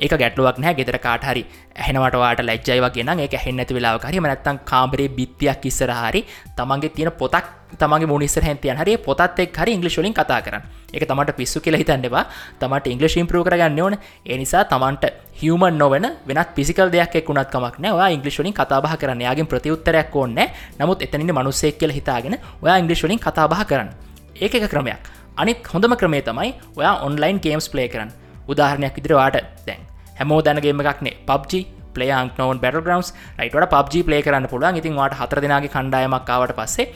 ඒක 0.00 0.12
ගැටලුවක් 0.22 0.58
නෑ 0.62 0.74
ගෙදර 0.78 0.98
කාටහරි 1.06 1.42
ඇහෙනවටවාට 1.76 2.40
ලැජ්ජයි 2.48 2.80
වගෙන 2.84 3.20
එක 3.26 3.34
හෙන්නඇති 3.44 3.74
වෙලාව 3.74 4.02
හරි. 4.04 4.20
මනත්තන් 4.20 4.58
කාම්බරේ 4.70 5.08
බිත්තියක් 5.08 5.64
ඉස්සරහරි 5.70 6.20
තමන්ගේ 6.56 6.94
තියෙන 6.96 7.12
පොතක් 7.12 7.46
තමගේ 7.80 8.06
මුනිස්සර 8.06 8.44
හැතියන් 8.48 8.78
හරි 8.78 8.96
පොතත් 8.98 9.38
එක් 9.38 9.58
හරි 9.58 9.72
ඉංගලිශලින් 9.76 10.14
කතා 10.14 10.40
කරන්න. 10.40 10.62
එක 10.94 11.02
තමට 11.10 11.36
පිස්සු 11.36 11.60
කියල 11.60 11.76
හිතන්නවා 11.76 12.24
තමට 12.60 12.86
ඉංගලිශ 12.86 13.16
ඉම්පරෝ 13.18 13.44
කරගන්න 13.44 13.80
ඕන. 13.80 13.96
එනිසා 14.24 14.64
තමන්ට 14.64 15.04
හියමන් 15.40 15.78
නොවන 15.78 16.06
වෙනත් 16.28 16.54
පිසිකල් 16.54 16.90
දෙයක් 16.94 17.16
එක්ුණත් 17.22 17.50
කමක් 17.50 17.78
නෑ 17.78 18.12
ඉංගලිශලින් 18.14 18.54
කතාබහ 18.54 18.94
කරන්න. 18.96 19.20
යාගේ 19.20 19.50
ප්‍රතිඋත්තරයක් 19.52 20.14
ඕන්න 20.14 20.38
නමුත් 20.78 21.02
එතනින් 21.02 21.34
මනුස්සෙක් 21.34 21.78
කියල 21.78 21.92
හිතාගෙන 21.98 22.38
ඔයා 22.62 22.78
ඉංගලිශලින් 22.78 23.18
කතාබහ 23.18 23.66
කරන්න. 23.66 23.90
ඒක 24.38 24.54
එක 24.54 24.70
ක්‍රමයක්. 24.70 25.02
අනිත් 25.36 25.66
හොඳම 25.74 25.98
ක්‍රමේ 25.98 26.22
තමයි 26.22 26.54
ඔයා 26.78 27.02
ඔන්ලයින් 27.02 27.42
ගේම්ස් 27.42 27.68
ප්ලේ 27.68 27.88
කරන්න. 27.88 28.27
උදාහරණයක් 28.48 28.94
විදිරවාට 28.98 29.38
දැන් 29.66 29.82
හැමෝ 30.18 30.40
දැනගේම 30.42 30.80
එකක්නේ 30.84 31.16
පබ්ජි 31.28 31.60
පලේන්ක් 31.94 32.38
නොවන් 32.40 32.60
බැට 32.64 32.80
ග්‍රවන්ස් 32.86 33.12
රයිට 33.38 33.70
පබ්ජි 33.74 34.02
පලේ 34.08 34.22
කරන්න 34.22 34.48
පුළුවන්. 34.52 34.80
ඉතින් 34.80 34.96
වාට 35.00 35.18
හතර 35.20 35.40
දෙනාගේ 35.44 35.72
කණ්ඩායමක්කාවට 35.74 36.54
පස්සේ 36.58 36.86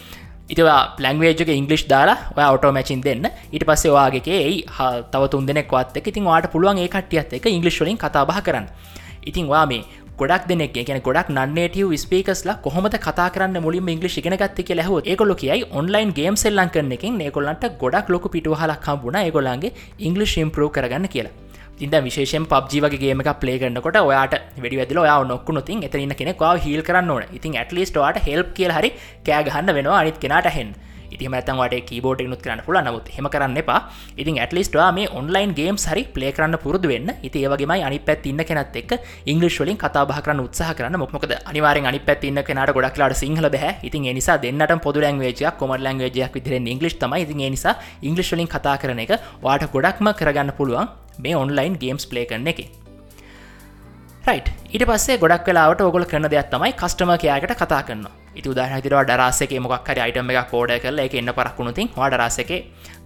ඉතිවා 0.52 0.80
ලංවේජක 0.98 1.48
ඉංගලිෂ් 1.48 1.84
දාලා 1.88 2.18
ඔය 2.36 2.44
ඔටෝ 2.54 2.72
මැචින් 2.72 3.02
දෙන්න. 3.04 3.26
ඉට 3.52 3.64
පස්සේ 3.68 3.92
වාගේ 3.92 4.38
ඒ 4.38 4.52
තව 5.12 5.22
තුන් 5.32 5.46
දෙනෙක්වත් 5.46 5.96
එක 5.98 6.08
ඉතින් 6.12 6.24
වාට 6.24 6.50
පුළුවන් 6.52 6.78
ඒ 6.78 6.88
කටියත් 6.88 7.32
එක 7.38 7.46
ඉංගලිස්වලින් 7.46 7.98
කතාබහ 7.98 8.40
කරන්න. 8.46 8.66
ඉතින් 9.26 9.46
වා 9.48 9.66
මේ 9.66 9.84
ගොඩක් 10.22 10.44
දෙනෙක් 10.50 10.74
ගැන 10.88 11.00
ගොඩක් 11.06 11.28
නන්නේටව 11.34 11.92
ස්පේකස්ලා 12.02 12.54
කොහොමද 12.64 12.96
කතා 13.06 13.28
කරන්න 13.34 13.58
මුලින් 13.64 13.88
ඉංගලි 13.92 14.08
ගෙනගත්ත 14.26 14.58
කිය 14.66 14.76
ලැහෝ 14.78 15.00
ඒකොලො 15.12 15.34
කියයි 15.40 15.64
ඔන්ලයින් 15.78 16.10
ගේම් 16.18 16.36
සෙල්ලන් 16.42 16.70
කරන 16.74 16.92
එකින් 16.96 17.16
ඒකොල්ලන්ට 17.26 17.64
ගොඩක් 17.82 18.12
ලොක 18.14 18.26
පිටුහලක් 18.34 18.86
හම්බුණ 18.88 19.18
ඒගොල්ලන්ගේ 19.22 19.72
ඉංගලිෂ් 20.00 20.34
ඉම්පරෝ 20.42 20.68
කරගන්න 20.76 21.08
කියලා. 21.14 21.34
ඉද 21.84 21.94
විශේෂෙන් 22.06 22.46
පබ්ජි 22.52 22.82
වගේම 22.84 23.22
එක 23.24 23.30
පලේ 23.42 23.58
කරන්නකොට 23.62 23.98
ඔයාට 24.02 24.34
වැඩි 24.62 24.80
වැදිල 24.80 25.02
ඔයා 25.04 25.18
නොක්කු 25.32 25.56
නොතින් 25.56 25.82
එතරන්න 25.88 26.14
කෙනෙක්වා 26.20 26.54
හිල් 26.66 26.82
කරන්න 26.88 27.10
ඕන. 27.10 27.24
ඉතින් 27.36 27.58
ඇටලිස්ටවාට 27.58 28.22
හෙල්ප් 28.28 28.54
කියල 28.58 28.72
හරි 28.78 28.90
කෑගහන්න 29.26 29.74
වෙනවා 29.78 29.98
අනිත් 30.02 30.22
කෙනට 30.24 30.50
හෙන් 30.58 30.70
ඉතිම 31.14 31.34
ඇතන්වට 31.38 31.86
කීබෝඩ් 31.88 32.22
නුත් 32.32 32.42
කරන්න 32.44 32.62
පුල 32.66 32.78
නමුත් 32.80 33.08
හෙම 33.16 33.28
කරන්න 33.34 33.56
එපා. 33.62 33.80
ඉතින් 34.16 34.38
ඇටලිස්ටවා 34.38 34.90
මේ 34.98 35.08
ඔන්ලයින් 35.20 35.54
ගේම් 35.58 35.76
හරි 35.84 36.04
පලේ 36.14 36.32
කරන්න 36.36 36.58
පුරදු 36.64 36.88
වෙන්න. 36.92 37.10
ඉති 37.22 37.44
ඒවගේමයි 37.44 37.84
අනි 37.88 37.98
පැත් 38.08 38.26
ඉන්න 38.26 38.44
කෙනත් 38.50 38.76
එක් 38.82 38.92
ඉංගලිස්වලින් 39.26 39.78
කතාබහ 39.84 40.14
කරන්න 40.24 40.44
උත්සාහ 40.46 40.72
කරන්න. 40.78 40.98
මොක්මකද 41.04 41.34
අනිවාරෙන් 41.50 41.86
අනි 41.86 42.00
පැත් 42.00 42.24
ඉන්න 42.24 42.42
කෙනට 42.48 42.74
ගොඩක්ලාට 42.76 43.16
සිංහල 43.22 43.48
බැහ 43.56 43.74
ඉතින් 43.82 44.08
නිසා 44.18 44.38
දෙන්නට 44.44 44.76
පොදු 44.82 45.00
ලංවේජයක් 45.00 45.58
කොම 45.58 45.74
ලංවේජයක් 45.78 46.34
විදිර 46.36 46.54
ඉංගලිස් 46.74 46.96
තමයි. 47.02 47.22
ඉතින් 47.24 47.42
නිසා 47.56 47.74
ඉංගලිස්වලින් 48.02 48.48
කතා 48.54 48.76
කරන 48.82 49.04
එක 49.06 49.18
වාට 49.42 49.66
ගොඩක්ම 49.74 50.12
කරගන්න 50.20 50.52
පුළුවන් 50.58 50.88
මේ 51.18 51.36
ඔන්ලයින් 51.36 51.76
ගේම්ස් 51.82 52.06
ප්ලේ 52.06 52.26
කරන 52.30 52.46
එක. 52.46 52.62
රයිට් 54.26 54.48
ඉට 54.70 54.84
පස්සේ 54.88 55.18
ගොඩක් 55.18 55.48
වෙලාට 55.50 55.80
ඔගොල 55.82 56.04
කරන 56.10 56.30
දෙයක් 56.30 56.50
තමයි 56.50 56.74
කස්ටම 56.80 57.10
කයාකට 57.22 57.54
කතා 57.58 57.82
කරන්න 57.86 58.21
ඉති 58.34 58.48
උදාහනතිරවා 58.48 59.04
ඩරස්සක 59.04 59.54
මොක්හර 59.60 59.98
අයිටම 59.98 60.30
එක 60.32 60.50
කෝඩ 60.50 60.76
කරල 60.78 61.00
එක 61.00 61.14
එන්න 61.14 61.32
පරක්ුණුතින් 61.32 61.90
වාඩරස්සක 61.96 62.52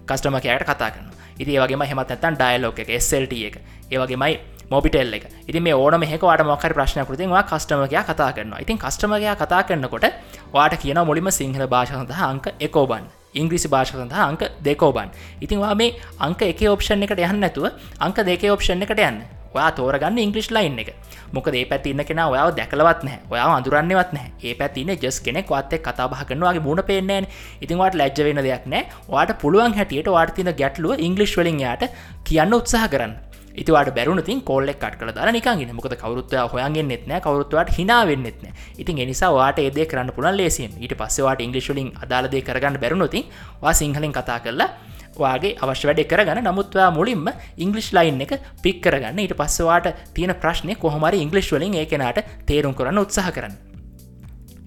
කස්ටම 0.05 0.37
කයාට 0.39 0.65
කතා 0.65 0.91
කරන්න 0.91 1.17
ඉති 1.39 1.57
වගේ 1.57 1.87
හෙමත් 1.87 2.11
ඇතන් 2.11 2.35
ඩයිලෝක 2.35 2.79
එක 2.79 2.93
SLT 2.99 3.33
එක 3.49 3.57
ඒවගේමයි 3.91 4.37
මොබිටෙල් 4.69 5.13
එක. 5.13 5.25
ඉති 5.47 5.59
මේ 5.59 5.75
ඕන 5.75 5.99
මෙහකවාට 5.99 6.43
මොකර 6.43 6.73
ප්‍රශ්න 6.73 7.05
කෘතිවා 7.05 7.43
කස්ටමකයා 7.43 8.03
කතා 8.03 8.31
කරනවා. 8.33 8.59
ඉතින් 8.59 8.77
කස්ටමකයා 8.77 9.35
කතා 9.35 9.63
කරන්නකොට 9.63 10.05
වාට 10.53 10.75
කියන 10.77 10.99
මුලිම 11.01 11.31
සිංහල 11.31 11.67
භාෂසඳ 11.67 12.11
අංක 12.23 12.47
එකෝබන් 12.59 13.07
ඉංග්‍රිසි 13.33 13.67
භාෂ 13.67 13.93
සඳහා 13.93 14.27
අංක 14.27 14.43
දෙකෝබන් 14.59 15.09
ඉතින්වා 15.41 15.75
මේ 15.75 15.95
අංක 16.19 16.41
එක 16.43 16.61
ඔප්ෂන් 16.67 17.03
එකට 17.03 17.19
යන්න 17.19 17.39
නැතුව 17.39 17.65
අංක 17.99 18.17
දෙක 18.23 18.43
ඔප්ෂන් 18.49 18.81
එකට 18.81 18.99
යන්න. 18.99 19.36
ඔයා 19.55 19.71
තෝරගන්න 19.71 20.17
ඉංගලිස් 20.17 20.49
ලයින් 20.51 20.79
එක. 20.79 20.89
මොක 21.33 21.47
ඒ 21.47 21.65
පැතින්න 21.65 22.03
කෙන 22.05 22.19
ඔයාව 22.25 22.49
දැකලවත් 22.57 23.03
නෑ 23.07 23.19
ඔයා 23.29 23.47
අඳුරන්නවත් 23.57 24.11
නෑ 24.17 24.31
ඒ 24.43 24.55
පැතින 24.55 24.91
ජස් 24.95 25.19
කෙනෙක් 25.21 25.53
වත්තේ 25.53 25.83
කතාබහ 25.87 26.25
කරනවාගේ 26.29 26.65
මුණ 26.67 26.83
පේනෑන් 26.89 27.29
ඉතින්වාට 27.61 27.99
ලැජ්ජ 28.01 28.23
වෙන 28.27 28.43
දෙයක් 28.47 28.65
නෑ 28.65 28.83
වාට 29.09 29.37
පුළුවන් 29.41 29.77
හැටියට 29.79 30.11
වාර්තින 30.17 30.51
ගැටලුව 30.61 30.99
ඉංගලිස් 30.99 31.37
වලින් 31.37 31.63
යායට 31.65 31.89
කියන්න 32.23 32.59
උත්සාහ 32.59 32.87
කරන්න. 32.87 33.26
ඉතිවාට 33.61 33.91
බැරුණතින් 33.97 34.41
කොල්ලෙක් 34.49 34.79
කට 34.79 34.99
කළ. 34.99 35.11
දර 35.11 35.31
නිකන්ගෙන 35.35 35.75
මොකද 35.77 35.95
කවරුත්ව 36.01 36.49
හොයන්ගෙන් 36.53 36.87
නෙත්න 36.87 37.13
කවරුත්වට 37.25 37.73
හිනාවෙන්නෙත්න 37.77 38.51
ඉතින් 38.77 39.01
එනිසා 39.05 39.31
වාට 39.33 39.59
ඒදේ 39.59 39.85
කරන්න 39.85 40.13
පුළන් 40.17 40.37
ලේසිම් 40.37 40.77
ඊට 40.79 40.97
පස්සවාට 40.99 41.41
ඉංගලිශලින් 41.41 41.89
අදාලදේ 42.03 42.41
කරගන්න 42.41 42.81
බැරුණොතින් 42.83 43.25
වා 43.61 43.73
සිංහලින් 43.73 44.13
කතා 44.13 44.39
කරලා 44.39 44.69
වාගේ 45.17 45.55
අවශ්‍ය 45.57 45.87
වැඩ 45.89 46.03
කරගන්න. 46.11 46.43
නමුත්වා 46.45 46.89
මුලින්ම 46.91 47.29
ඉංගලිස් 47.57 47.89
ලයින් 47.93 48.21
එක 48.21 48.37
පික් 48.63 48.81
කරගන්න. 48.81 49.19
ඊට 49.19 49.37
පස්සවාට 49.37 49.93
තියෙන 50.13 50.35
ප්‍රශ්නය 50.35 50.75
කොහොමරි 50.75 51.23
ඉංගලිස් 51.25 51.51
වලින් 51.51 51.79
ඒකනට 51.81 52.21
තේරුම් 52.45 52.77
කරන්න 52.77 53.03
උත්සාහ 53.05 53.31
කරන්න. 53.31 53.66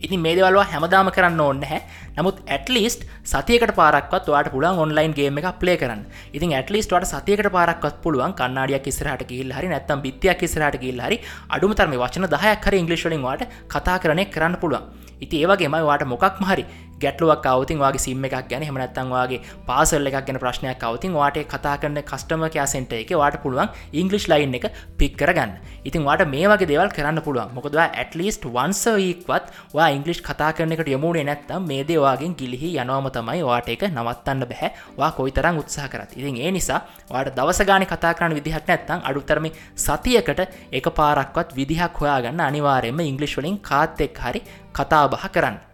ඉතින් 0.01 0.21
මේ 0.21 0.35
දෙවල්වා 0.37 0.67
හැමදාම 0.73 1.11
කරන්න 1.17 1.41
ඕන්න 1.41 1.63
හැ 1.71 1.81
නමුත් 2.17 2.41
ඇටලිස්ට 2.47 3.03
සතියකට 3.25 3.73
පාරක්වත් 3.79 4.31
වාට 4.35 4.51
පුළන් 4.55 4.81
ඔන්ලයින් 4.85 5.15
ගේම 5.19 5.39
එක 5.41 5.49
ප්ලේ 5.61 5.77
කරන්න. 5.77 6.03
ඉතින් 6.37 6.55
ඇටලිස්ට 6.59 6.93
වට 6.93 7.11
සතියකට 7.13 7.51
පාරක්වත් 7.57 8.01
පුළුවන් 8.05 8.35
කන්නාඩියක් 8.35 8.89
ඉස්රහට 8.93 9.25
කිල් 9.31 9.53
හරි 9.57 9.69
නැත්තම් 9.73 10.03
බිත්තියක් 10.07 10.43
ඉස්රහට 10.43 10.81
කිල් 10.83 11.01
හරි 11.01 11.21
අඩුමතරම 11.49 11.95
වචන 12.03 12.29
දහයක් 12.35 12.67
හරි 12.67 12.83
ඉංගලිස්වලින් 12.83 13.23
වාට 13.23 13.47
කතා 13.69 13.99
කරනය 13.99 14.25
කරන්න 14.35 14.57
පුළුවන්. 14.63 14.89
ඉති 15.21 15.43
ඒවගේම 15.43 15.77
වාට 15.91 16.05
මොකක් 16.13 16.41
මහරි 16.41 16.65
ගැටලුවක් 17.03 17.47
අවතින් 17.47 17.79
වගේ 17.79 18.03
සිම්ම 18.07 18.25
එකක් 18.25 18.49
ගැන 18.51 18.63
හමනත්තන්වාගේ 18.63 19.41
පාසල් 19.69 20.07
එකක් 20.07 20.27
ගැන 20.27 20.39
ප්‍රශ්නයක් 20.39 20.83
අවතින් 20.83 21.15
වාට 21.15 21.39
කතා 21.53 21.77
කරන 21.83 21.99
කස්ටම 22.03 22.45
කෑසෙන්ට 22.49 22.93
එක 22.93 23.13
වාට 23.23 23.37
පුළුවන් 23.43 23.69
ඉංගලිස් 23.93 24.27
ලයින් 24.29 24.55
එක 24.55 24.67
පික් 24.99 25.17
කරගන්න. 25.17 25.53
ඉතින් 25.85 26.05
වාට 26.05 26.25
මේ 26.27 26.47
වගේ 26.47 26.69
දෙවල් 26.69 26.91
කරන්න 26.91 27.23
පුළුවන්. 27.23 27.55
මොකදවා 27.55 27.87
ඇටලිස්ට 27.93 28.45
වන්සවීක්වත් 28.47 29.47
වා 29.75 29.89
ඉංගලිස් 29.91 30.21
කතා 30.21 30.53
කරනකට 30.53 30.89
යමුණේ 30.89 31.25
නැත්තම් 31.25 31.67
මේ 31.67 31.85
දේවාගෙන් 31.85 32.35
ගිලිහි 32.35 32.75
යනවම 32.77 33.09
තමයි 33.11 33.43
වාට 33.43 33.69
එක 33.69 33.87
නවත්තන්න 33.89 34.45
බැහැ. 34.45 34.71
වා 34.99 35.11
කොයි 35.13 35.33
තරම් 35.33 35.63
උත්සාහ 35.63 35.89
කරත්. 35.89 36.13
ඉතින් 36.17 36.37
ඒ 36.37 36.51
නිසා 36.51 36.81
වාට 37.11 37.35
දවසගාන 37.37 37.87
කතා 37.87 38.13
කරන්න 38.15 38.35
විදිහක් 38.35 38.69
නැත්තම් 38.69 39.01
අඩුතරම 39.05 39.49
සතියකට 39.77 40.41
එක 40.73 40.87
පාරක්වත් 40.93 41.57
විදිහක් 41.57 42.01
හොයාගන්න 42.01 42.41
අනිවාරයෙන්ම 42.41 43.01
ඉංගලිස් 43.03 43.37
වලින් 43.39 43.59
කාත් 43.61 44.01
එක් 44.01 44.19
හරි 44.19 44.41
කතා 44.73 45.09
බහ 45.09 45.27
කරන්න. 45.29 45.57
රයිට 45.59 45.70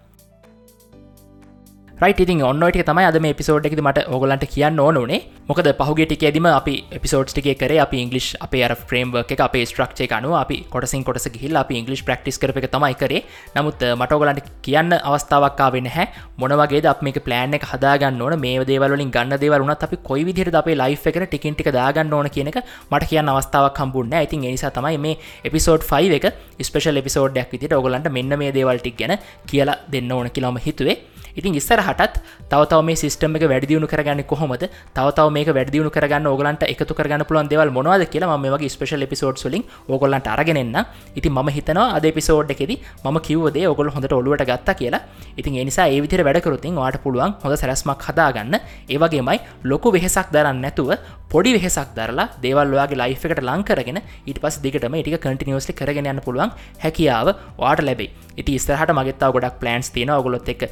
ඉතින් 1.96 2.42
ඔන්නට 2.44 2.76
තමයි 2.78 3.04
අද 3.08 3.16
මේ 3.24 3.32
පිසෝඩ් 3.32 3.64
එකද 3.64 3.80
මට 3.80 4.02
ඔගලන්ට 4.12 4.42
කියන්න 4.46 4.80
ඕනේ 4.80 5.18
මොකද 5.48 5.68
පහුගේ 5.78 6.04
ටිකේදම 6.04 6.46
අපි 6.48 6.74
පිසෝඩ් 7.00 7.30
ටික 7.30 7.56
කර 7.56 7.72
අප 7.80 7.92
ඉංගලිස් 7.94 8.26
අප 8.38 8.52
අර 8.58 8.74
ෆ්‍රේම්ව 8.80 9.16
එක 9.20 9.40
අපේ 9.40 9.64
ස්ට්‍රක්ෂය 9.64 10.08
අනු 10.12 10.34
අපි 10.34 10.58
කොටසින් 10.68 11.06
කොටස 11.06 11.26
ගහිල් 11.30 11.56
අපි 11.56 11.78
ඉංගලිස් 11.80 12.02
ප්‍රක්ටිස් 12.02 12.36
කර 12.36 12.52
එක 12.52 12.68
තමයි 12.68 12.92
කරේ. 12.94 13.22
නමුත් 13.56 13.80
මටෝගලන්ට 14.00 14.50
කියන්න 14.60 14.92
අවස්ථාවක්කා 14.92 15.70
වෙන 15.72 15.88
හැ 15.88 16.06
මොනවගේ 16.36 16.82
අප 16.84 17.00
මේ 17.00 17.16
ප්ලෑන් 17.18 17.56
එක 17.56 17.64
හදාගන්න 17.64 18.20
ඕන. 18.20 18.36
මේ 18.36 18.60
දේවලින් 18.62 19.10
ගන්න 19.10 19.40
දේවලුනත් 19.40 19.88
අපි 19.88 19.96
කොයි 20.04 20.28
විදිර 20.28 20.52
අපේ 20.54 20.76
ලයි් 20.76 21.00
එක 21.02 21.18
ටිකින්ටික 21.24 21.72
දාගන්න 21.72 22.12
ඕන 22.12 22.28
කියන 22.28 22.52
එක 22.52 22.60
මට 22.92 23.08
කියන්න 23.08 23.32
අවස්ථාවක් 23.34 23.80
හම්බුන්න 23.80 24.12
ඉතින් 24.20 24.44
නිසා 24.44 24.70
තමයි 24.70 24.98
මේ 24.98 25.16
එපිසෝඩ් 25.44 25.88
5 25.94 26.20
එක 26.20 26.28
ස්පේෂල් 26.60 27.00
එපිසෝඩ්ඩක් 27.00 27.50
විදිට 27.50 27.72
ඔගලන්ට 27.72 28.12
මෙන්න 28.12 28.38
මේ 28.38 28.52
දේවල්ටික් 28.52 29.00
ගැන 29.00 29.16
කියලා 29.46 29.80
දෙන්න 29.88 30.12
ඕන 30.12 30.30
කියලාම 30.30 30.60
හිතුවේ. 30.60 31.15
ඉතින් 31.36 31.54
ඉස්සරහටත් 31.54 32.20
තවතව 32.50 32.80
මේ 32.82 32.96
සිස්ටම 32.96 33.36
එක 33.36 33.44
වැඩියුණු 33.44 33.86
කරගන්න 33.86 34.22
කොහොමද? 34.24 34.64
තවතව 34.94 35.28
මේ 35.30 35.44
වැඩියුණු 35.48 35.90
කරගන්න 35.90 36.26
ඕගලන්ට 36.26 36.64
එකතු 36.66 36.94
කරගන්න 36.94 37.24
පුළන් 37.28 37.48
දෙවල් 37.48 37.70
මොනවද 37.70 38.06
කියලා 38.08 38.36
ම 38.36 38.46
වගේ 38.54 38.68
ස්පේෂල් 38.68 39.06
එපිසෝඩ් 39.06 39.42
වලින් 39.44 39.64
ඕගොල්ලන්ට 39.88 40.28
අරගෙනන්න 40.28 40.76
ඉතින් 41.14 41.32
ම 41.34 41.48
හිතනවා 41.50 41.88
අද 41.96 42.06
පිසෝඩ් 42.12 42.50
එකෙද 42.50 42.72
ම 43.04 43.18
කිවදේ 43.20 43.66
ඔගොල 43.68 43.90
හොඳට 43.90 44.12
ඔලුවට 44.12 44.44
ගත්ත 44.44 44.76
කියලා. 44.80 45.02
ඉතින් 45.36 45.60
එනිසා 45.62 45.86
ඒ 45.86 46.00
විදිර 46.00 46.24
වැඩකරුතින් 46.24 46.74
වාට 46.74 46.98
පුළුවන් 47.04 47.36
හොඳ 47.42 47.56
සැරස්මක් 47.56 48.08
හදාගන්න. 48.08 48.56
ඒවගේමයි 48.88 49.38
ලොකු 49.64 49.92
වෙහෙසක් 49.92 50.32
දරන්න 50.32 50.60
නැතුව 50.60 50.90
පොඩි 51.28 51.52
වෙහෙසක් 51.52 51.90
දරලා 51.96 52.28
දේවල්වාගේ 52.42 52.98
ලයි් 52.98 53.14
එකට 53.18 53.42
ලංකරගෙන 53.42 53.98
ඉට 54.26 54.38
පස් 54.42 54.56
දිගටම 54.62 54.94
ඉටික 54.94 55.18
කටිනිියස්ලි 55.20 55.74
කරගෙන 55.74 56.06
යන්න 56.06 56.22
පුළුවන් 56.22 56.52
හැකියාව 56.84 57.28
වාට 57.58 57.82
ලැබේ 57.82 58.10
ඉති 58.36 58.54
ස්තරහට 58.56 58.92
මගත්තාව 58.92 59.34
ගොඩක් 59.34 59.58
පලන්ස් 59.60 59.90
තියෙන 59.90 60.12
ඔගොලොත් 60.12 60.48
එක් 60.48 60.62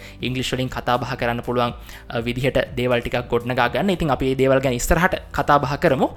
ඉංගලිස්වලින් 0.55 0.71
කතාබහ 0.71 1.05
කරන්න 1.11 1.43
පුළුවන් 1.43 1.75
විදිහට 2.23 2.59
දේවල්ටික් 2.77 3.17
ගොඩ්නගා 3.29 3.69
ගන්න. 3.69 3.90
ඉතින් 3.90 4.11
අපේ 4.11 4.35
දේවල් 4.35 4.61
ගැන 4.61 4.79
ස්තරහට 4.79 5.14
කතාබහ 5.33 5.67
කරමු. 5.81 6.09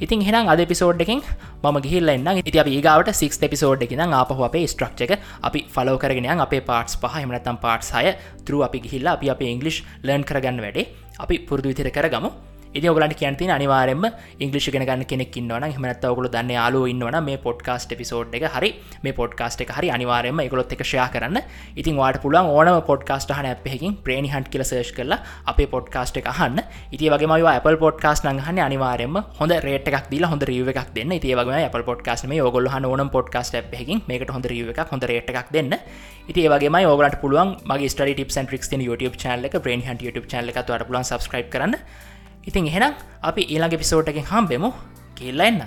ඉතින් 0.00 0.22
හෙනම් 0.22 0.48
අද 0.48 0.60
පිසෝඩ් 0.66 1.00
එකින් 1.00 1.22
ම 1.62 1.80
ගිල්ලන්න 1.82 2.40
ඉති 2.40 2.58
අප 2.58 2.68
ඒගවට 2.68 3.14
සික් 3.14 3.32
පිසෝඩ් 3.46 3.82
එකන 3.82 4.00
ආපහ 4.12 4.32
අපේ 4.40 4.66
ස්ට්‍රක්්ක 4.66 5.18
අපි 5.42 5.66
ෆලෝ 5.68 5.98
කරගෙන 5.98 6.40
අපේ 6.40 6.62
පාටස් 6.62 6.96
පහ 6.96 7.16
එමනතම් 7.16 7.58
පාට්සාය 7.58 8.14
තරු 8.44 8.62
අපි 8.62 8.78
ගිහිල්ලා 8.80 9.16
අපි 9.18 9.30
අප 9.30 9.42
ඉංගලිෂ් 9.42 9.82
ලර්න් 10.02 10.24
කරගන්න 10.24 10.60
වැඩේ. 10.60 10.88
අපි 11.18 11.44
පුරදු 11.48 11.68
විතර 11.68 11.90
කරගමු. 11.90 12.49
ඉදි 12.74 12.86
ඔගලට 12.88 13.14
කියන්ති 13.18 13.50
අනිවාරෙන්ම 13.50 14.04
ඉංගලිෂ් 14.38 14.66
ගෙනගන්න 14.74 15.02
කෙනෙක් 15.10 15.36
ඉන්නවන 15.36 15.64
හමනත් 15.74 16.04
ඔගුල 16.06 16.28
දන්න 16.30 16.52
යාලු 16.54 16.82
ඉන්නවන 16.86 17.16
මේ 17.28 17.38
පොඩ්කාස්ට 17.46 17.92
පිසෝඩ් 17.98 18.34
එක 18.38 18.46
හරි 18.54 18.70
මේ 19.04 19.12
පොඩ්කාස්ට 19.12 19.64
එක 19.64 19.72
හරි 19.76 19.90
අනිවාරෙන්ම 19.90 20.42
එකගොලොත් 20.44 20.70
එක 20.76 20.84
ෂයා 20.86 21.08
කරන්න. 21.10 21.38
ඉතින් 21.74 21.96
වාට 21.98 22.20
පුලන් 22.22 22.38
ඕනම 22.38 22.78
පොඩ්කාස්ට 22.90 23.32
හන 23.34 23.48
අපහකින් 23.54 23.96
ප්‍රේණි 24.04 24.30
හන්ට 24.30 24.52
කියල 24.52 24.62
සේෂ් 24.62 24.92
කරලා 24.94 25.18
අපේ 25.50 25.66
පොඩ්කාස්ට 25.66 26.20
එක 26.22 26.30
හන්න 26.30 26.62
ඉති 26.92 27.10
වගේ 27.10 27.30
මයි 27.32 27.48
Apple 27.50 27.76
පොඩ්කාස් 27.76 28.22
නහන 28.24 28.62
අනිවාරෙන්ම 28.68 29.18
හොඳ 29.40 29.56
රේට 29.66 29.90
එකක් 29.90 30.06
දීලා 30.12 30.30
හොඳ 30.30 30.46
රිය 30.46 30.62
එකක් 30.62 30.94
දෙන්න. 30.94 31.12
ඉතිේ 31.18 31.34
වගේ 31.40 31.66
Apple 31.66 31.82
පොඩ්කාස් 31.82 32.24
මේ 32.30 32.42
ඔගොල්ල 32.42 32.70
ඕනම් 32.70 33.10
පොඩ්කාස්ට 33.10 33.58
අපහකින් 33.62 34.06
මේකට 34.06 34.30
හොඳ 34.30 34.46
රිය 34.46 34.62
එකක් 34.70 34.94
හොඳ 34.94 35.02
රේට 35.10 35.34
එකක් 35.34 35.50
දෙන්න. 35.50 35.74
ඉති 36.30 36.46
ඒවගේ 36.46 36.70
ඔගලට 36.86 37.18
පුළුවන් 37.20 37.56
මගේ 37.66 37.90
ස්ට 37.90 38.06
ටිප් 38.14 38.30
ටික් 38.30 38.86
YouTube 38.86 39.16
චනල 39.18 39.50
එක 39.50 39.58
ප්‍රේන් 39.64 39.82
හන්ට 39.82 40.06
YouTube 40.06 40.30
චනල 40.30 40.52
එක 40.52 40.62
තුවට 40.66 40.86
පුලන් 40.86 41.02
සබස්ක්‍රයිබ් 41.02 41.50
කරන්න. 41.50 41.74
ඉතින් 42.47 42.67
එහෙනම් 42.67 42.93
අපි 43.23 43.41
ඊළඟ 43.53 43.77
පිසෝට්කින් 43.77 44.29
හම්බෙමු 44.31 44.71
කියල්ලා 45.15 45.45
එන්න. 45.45 45.61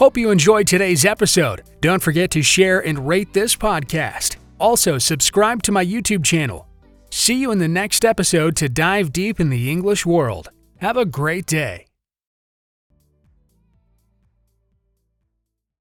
Hope 0.00 0.16
you 0.20 0.30
enjoyed 0.30 0.66
today's 0.66 1.04
episode. 1.04 1.62
Don't 1.80 2.02
forget 2.02 2.30
to 2.32 2.42
share 2.42 2.80
and 2.80 3.08
rate 3.08 3.32
this 3.32 3.54
podcast. 3.56 4.36
Also, 4.58 4.98
subscribe 4.98 5.62
to 5.62 5.72
my 5.72 5.84
YouTube 5.84 6.24
channel. 6.24 6.66
See 7.10 7.34
you 7.34 7.52
in 7.52 7.58
the 7.58 7.68
next 7.68 8.04
episode 8.04 8.56
to 8.56 8.68
dive 8.68 9.12
deep 9.12 9.38
in 9.38 9.50
the 9.50 9.70
English 9.70 10.04
world. 10.04 10.50
Have 10.78 10.96
a 10.96 11.04
great 11.04 11.46
day. 11.46 11.86